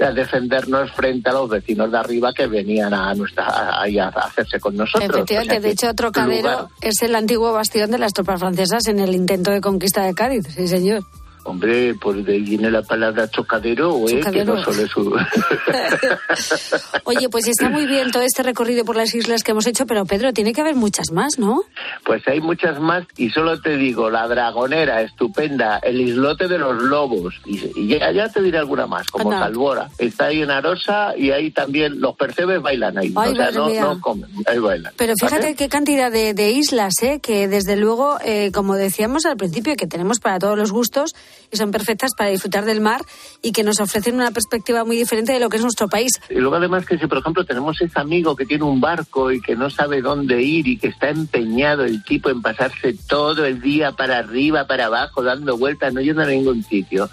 [0.01, 4.09] a defendernos frente a los vecinos de arriba que venían a nuestra a, ahí a
[4.09, 5.09] hacerse con nosotros.
[5.09, 9.01] Efectivamente, O sea de hecho, Trocadero es el antiguo bastión de las tropas francesas en
[9.01, 11.05] el intento de conquista de Cádiz, sí señor.
[11.47, 15.15] Hombre, pues de ahí viene la palabra chocadero, eh, que no solo es un...
[17.05, 20.05] Oye, pues está muy bien todo este recorrido por las islas que hemos hecho, pero
[20.07, 21.63] Pedro, tiene que haber muchas más, ¿no?
[22.05, 26.83] Pues hay muchas más y solo te digo, la dragonera, estupenda, el islote de los
[26.83, 29.47] lobos y, y ya, ya te diré alguna más, como Anda.
[29.47, 29.89] Salvora.
[29.99, 34.01] Está ahí en Arosa y ahí también los percebes bailan ahí, Ay, o sea, no,
[34.01, 34.93] comen, ahí bailan.
[34.97, 35.55] Pero fíjate ¿Vale?
[35.55, 37.21] qué cantidad de, de islas, ¿eh?
[37.21, 41.15] que desde luego, eh, como decíamos al principio, que tenemos para todos los gustos
[41.53, 43.03] y son perfectas para disfrutar del mar
[43.43, 46.21] y que nos ofrecen una perspectiva muy diferente de lo que es nuestro país.
[46.31, 49.41] Y luego además que si por ejemplo tenemos ese amigo que tiene un barco y
[49.41, 53.61] que no sabe dónde ir y que está empeñado el tipo en pasarse todo el
[53.61, 57.09] día para arriba, para abajo, dando vueltas, no yendo a ningún sitio,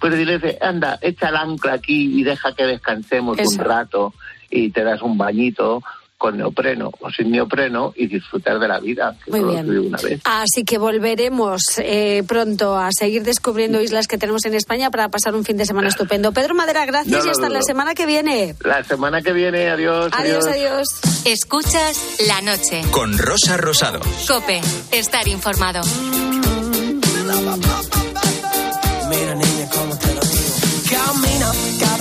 [0.00, 3.50] pues dile, anda, echa el ancla aquí y deja que descansemos Eso.
[3.50, 4.14] un rato
[4.50, 5.82] y te das un bañito
[6.18, 9.16] con neopreno o sin neopreno y disfrutar de la vida.
[9.24, 9.86] que Muy bien.
[9.86, 10.20] una vez.
[10.24, 15.34] Así que volveremos eh, pronto a seguir descubriendo islas que tenemos en España para pasar
[15.34, 16.32] un fin de semana estupendo.
[16.32, 18.56] Pedro Madera, gracias No y hasta la semana que viene.
[18.64, 20.10] La semana que viene, adiós.
[20.12, 20.88] Adiós, adiós.
[21.24, 22.82] Escuchas la noche.
[22.90, 24.00] Con Rosa Rosado.
[24.26, 24.60] Cope,
[24.92, 25.80] estar informado.
[29.08, 29.34] Mira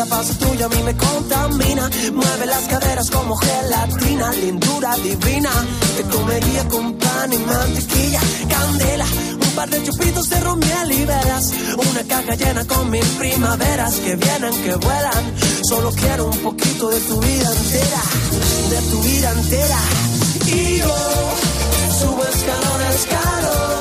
[0.08, 1.90] paso tuyo a mí me contamina.
[2.14, 5.52] Mueve las caderas como gelatina, lindura divina.
[5.96, 9.06] Te comería con pan y mantequilla, candela.
[9.34, 11.52] Un par de chupitos de romiel y velas.
[11.90, 15.24] Una caja llena con mil primaveras que vienen, que vuelan.
[15.70, 18.02] Solo quiero un poquito de tu vida entera,
[18.70, 19.80] de tu vida entera.
[20.48, 20.96] Y yo
[22.00, 23.77] subo escalón a escalón.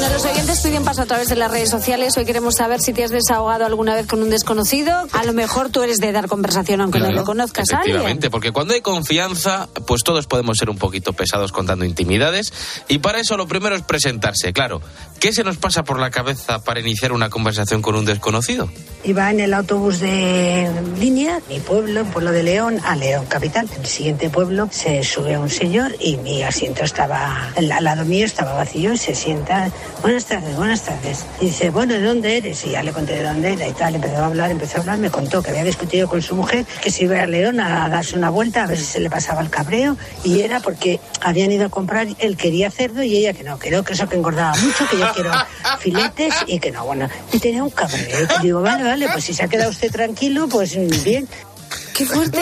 [0.00, 2.16] Bueno, los oyentes piden paso a través de las redes sociales.
[2.16, 4.94] Hoy queremos saber si te has desahogado alguna vez con un desconocido.
[5.12, 7.96] A lo mejor tú eres de dar conversación aunque no lo conozcas a alguien.
[7.96, 12.50] Efectivamente, porque cuando hay confianza, pues todos podemos ser un poquito pesados contando intimidades.
[12.88, 14.80] Y para eso lo primero es presentarse, claro.
[15.18, 18.70] ¿Qué se nos pasa por la cabeza para iniciar una conversación con un desconocido?
[19.04, 23.68] Iba en el autobús de línea, mi pueblo, pueblo de León, a León Capital.
[23.76, 28.24] En el siguiente pueblo se sube un señor y mi asiento estaba, al lado mío
[28.24, 29.70] estaba vacío y se sienta.
[30.02, 31.26] Buenas tardes, buenas tardes.
[31.42, 32.64] Y dice, bueno, ¿de dónde eres?
[32.64, 33.94] Y ya le conté de dónde era y tal.
[33.94, 36.90] Empezó a hablar, empezó a hablar, me contó que había discutido con su mujer, que
[36.90, 39.50] se iba a León a darse una vuelta a ver si se le pasaba el
[39.50, 39.98] cabreo.
[40.24, 43.58] Y era porque habían ido a comprar, él quería cerdo y ella que no.
[43.58, 45.32] Creo que eso que engordaba mucho, que yo quiero
[45.80, 46.86] filetes y que no.
[46.86, 48.26] Bueno, y tenía un cabreo.
[48.38, 51.28] Y digo, vale, vale, pues si se ha quedado usted tranquilo, pues bien.
[51.94, 52.40] ¡Qué fuerte!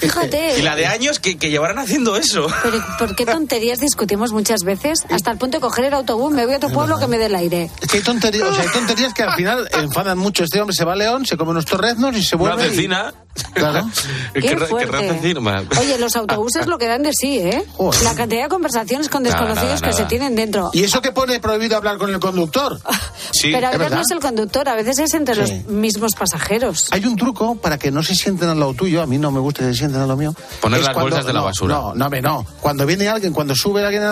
[0.00, 0.58] Fíjate.
[0.58, 2.46] Y la de años que, que llevarán haciendo eso.
[2.62, 5.04] Pero ¿por qué tonterías discutimos muchas veces?
[5.10, 7.26] Hasta el punto de coger el autobús, me voy a tu pueblo que me dé
[7.26, 7.70] el aire.
[7.80, 10.44] Es que hay tonterías, o sea, hay tonterías que al final enfadan mucho.
[10.44, 12.66] Este hombre se va a León, se come unos torreznos y se vuelve.
[12.66, 13.14] y- cecina.
[13.54, 13.88] Claro.
[14.34, 15.32] ¿Qué, fuerte.
[15.80, 17.64] Oye, los autobuses lo que dan de sí, ¿eh?
[18.04, 20.08] La cantidad de conversaciones con Nada, desconocidos nada, que se nada.
[20.08, 20.70] tienen dentro.
[20.74, 22.78] ¿Y eso que pone prohibido hablar con el conductor?
[23.30, 25.40] Sí, Pero a es veces no es el conductor, a veces es entre Sí.
[25.40, 26.88] los mismos pasajeros.
[26.90, 29.02] Hay un truco para que no se sienten al lado tuyo.
[29.02, 30.34] A mí no me gusta que se sienten al lado mío.
[30.60, 31.74] Poner las bolsas de la basura.
[31.74, 32.46] No, no, no.
[32.60, 34.02] Cuando viene alguien, cuando sube alguien,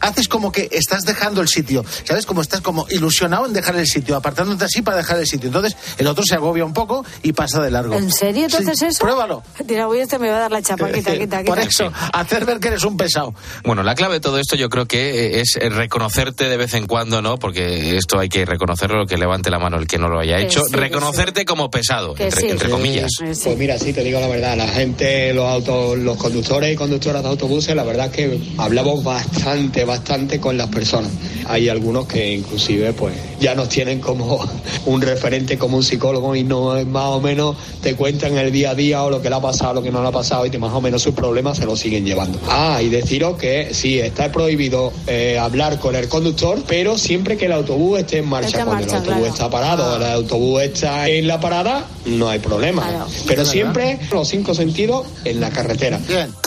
[0.00, 1.84] haces como que estás dejando el sitio.
[2.04, 2.26] ¿Sabes?
[2.26, 5.48] Como estás como ilusionado en dejar el sitio, apartándote así para dejar el sitio.
[5.48, 7.94] Entonces el otro se agobia un poco y pasa de largo.
[7.94, 9.00] ¿En serio entonces Sí, eso?
[9.00, 9.42] Pruébalo.
[9.64, 11.44] Dirá, uy, este me va a dar la chapa, quita, quita, quita.
[11.44, 13.34] Por eso, hacer ver que eres un pesado.
[13.64, 16.74] Bueno, la clave de todo esto yo creo que eh, es eh, reconocerte de vez
[16.74, 17.38] en cuando, ¿no?
[17.38, 20.44] Porque esto hay que reconocerlo, que levante la mano el que no lo haya Que
[20.44, 20.64] hecho.
[20.66, 22.48] sí, reconocerte como pesado, Que entre, sí.
[22.48, 23.10] entre comillas.
[23.18, 27.20] Pues mira, sí, te digo la verdad, la gente, los autos, los conductores y conductoras
[27.20, 31.10] de autobuses, la verdad es que hablamos bastante, bastante con las personas.
[31.48, 34.38] Hay algunos que inclusive pues ya nos tienen como
[34.86, 38.70] un referente, como un psicólogo y no es más o menos te cuentan el día
[38.70, 40.50] a día o lo que le ha pasado, lo que no le ha pasado y
[40.50, 42.38] te más o menos sus problemas se los siguen llevando.
[42.48, 47.46] Ah, y deciros que sí, está prohibido eh, hablar con el conductor, pero siempre que
[47.46, 48.64] el autobús esté en marcha.
[48.64, 49.34] Cuando marcha, el autobús claro.
[49.34, 53.06] está parado, el autobús está en la parada, no hay problema.
[53.26, 53.48] Pero Es
[53.96, 56.00] siempre los cinco sentidos en la carretera.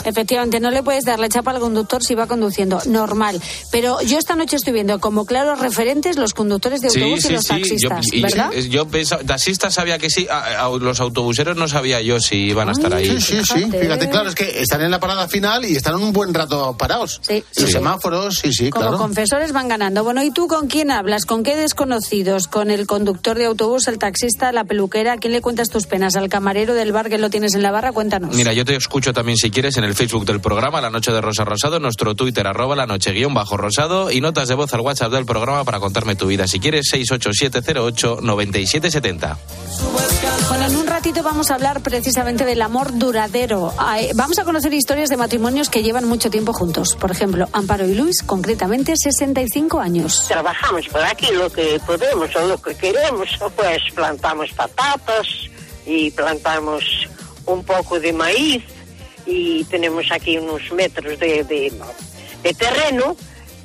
[0.04, 3.40] Efectivamente, no le puedes dar la chapa al conductor si va conduciendo, normal.
[3.70, 7.44] Pero yo esta noche estoy viendo como claros referentes los conductores de autobús y los
[7.44, 8.52] Yo, taxistas, y- ¿verdad?
[8.52, 12.68] yo pensaba, taxistas sabía que sí, a- a- los autobuseros no sabía yo si iban
[12.68, 13.20] a estar ahí.
[13.20, 13.70] Sí, sí, sí.
[13.70, 17.20] Fíjate, claro, es que están en la parada final y están un buen rato parados.
[17.22, 17.72] Sí, Los sí.
[17.72, 18.98] semáforos, sí, sí, Como claro.
[18.98, 20.04] confesores van ganando.
[20.04, 21.26] Bueno, ¿y tú con quién hablas?
[21.26, 22.48] ¿Con qué desconocidos?
[22.48, 25.14] ¿Con el conductor de autobús, el taxista, la peluquera?
[25.14, 26.16] ¿A quién le cuentas tus penas?
[26.16, 27.90] ¿Al camarero del bar que lo tienes en la barra?
[27.90, 28.32] Cuéntanos.
[28.36, 31.20] Mira, yo te escucho también si quieres en el Facebook del programa La Noche de
[31.20, 34.82] Rosa Rosado, nuestro Twitter arroba la noche guion bajo rosado y notas de voz al
[34.82, 36.46] WhatsApp del programa para contarme tu vida.
[36.46, 39.36] Si quieres, 687089770.
[40.48, 43.72] Bueno, en un ratito vamos a hablar precisamente del amor duradero.
[44.14, 46.94] Vamos a conocer historias de matrimonios que llevan mucho tiempo juntos.
[46.96, 50.26] Por ejemplo, Amparo y Luis, concretamente 65 años.
[50.28, 55.26] Trabajamos por aquí lo que podemos o lo que queremos, pues plantamos patatas
[55.86, 56.84] y plantamos
[57.46, 58.62] un poco de maíz
[59.26, 61.72] y tenemos aquí unos metros de, de,
[62.42, 63.16] de terreno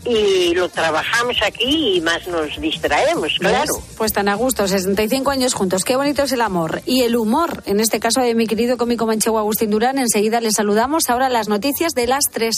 [0.05, 3.75] y lo trabajamos aquí y más nos distraemos, claro.
[3.75, 3.83] ¿Ves?
[3.97, 5.83] Pues tan a gusto, 65 años juntos.
[5.83, 6.81] Qué bonito es el amor.
[6.85, 9.97] Y el humor, en este caso de mi querido cómico manchego Agustín Durán.
[9.97, 11.09] Enseguida le saludamos.
[11.09, 12.55] Ahora las noticias de las 3.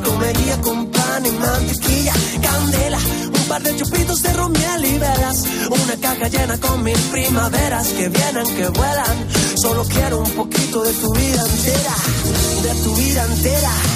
[0.00, 5.96] Comería con pan y mantequilla, candela, un par de chupitos de romiel y velas, una
[6.00, 9.28] caja llena con mil primaveras que vienen, que vuelan.
[9.60, 11.94] Solo quiero un poquito de tu vida entera,
[12.62, 13.91] de tu vida entera.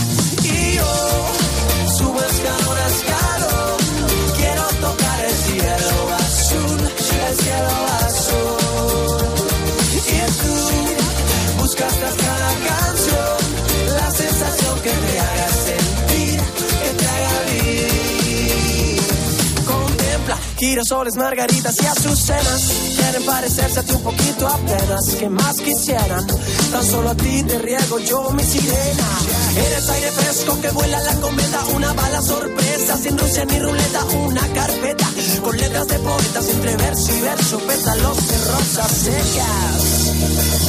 [20.66, 22.62] Girasoles, margaritas y azucenas.
[22.96, 25.04] Quieren parecerse a ti un poquito apenas.
[25.18, 26.26] que más quisieran?
[26.72, 29.08] Tan solo a ti te riego yo mi sirena.
[29.56, 31.64] Eres aire fresco que vuela la cometa.
[31.74, 34.04] Una bala sorpresa, sin Rusia ni ruleta.
[34.26, 35.06] Una carpeta
[35.42, 37.58] con letras de poetas entre verso y verso.
[37.58, 39.82] Pétalos de rosas secas.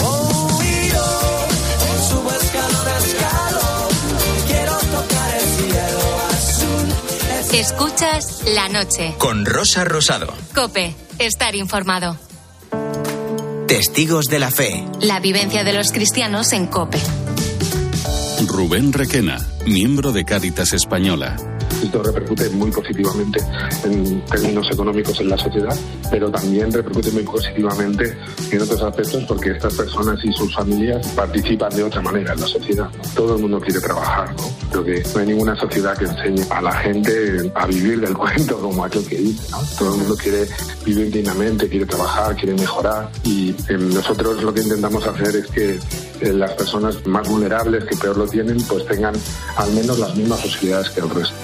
[0.03, 0.59] Oh,
[0.93, 1.05] yo
[2.09, 3.89] subo escalón a escalón.
[4.47, 5.86] Quiero tocar el cielo
[7.53, 9.15] Escuchas la noche.
[9.17, 10.33] Con Rosa Rosado.
[10.53, 12.17] Cope, estar informado.
[13.67, 14.85] Testigos de la fe.
[15.01, 16.99] La vivencia de los cristianos en Cope.
[18.45, 21.56] Rubén Requena, miembro de Cáritas Española.
[21.83, 23.39] Esto repercute muy positivamente
[23.83, 25.75] en términos económicos en la sociedad,
[26.09, 28.17] pero también repercute muy positivamente
[28.51, 32.47] en otros aspectos porque estas personas y sus familias participan de otra manera en la
[32.47, 32.89] sociedad.
[33.15, 34.83] Todo el mundo quiere trabajar, ¿no?
[34.83, 38.83] Creo no hay ninguna sociedad que enseñe a la gente a vivir del cuento como
[38.83, 39.47] aquel que dice.
[39.77, 40.47] Todo el mundo quiere
[40.85, 45.79] vivir dignamente, quiere trabajar, quiere mejorar y eh, nosotros lo que intentamos hacer es que
[46.21, 49.15] eh, las personas más vulnerables que peor lo tienen pues tengan
[49.55, 51.35] al menos las mismas posibilidades que el resto.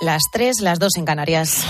[0.00, 1.64] Las tres, las dos en Canarias.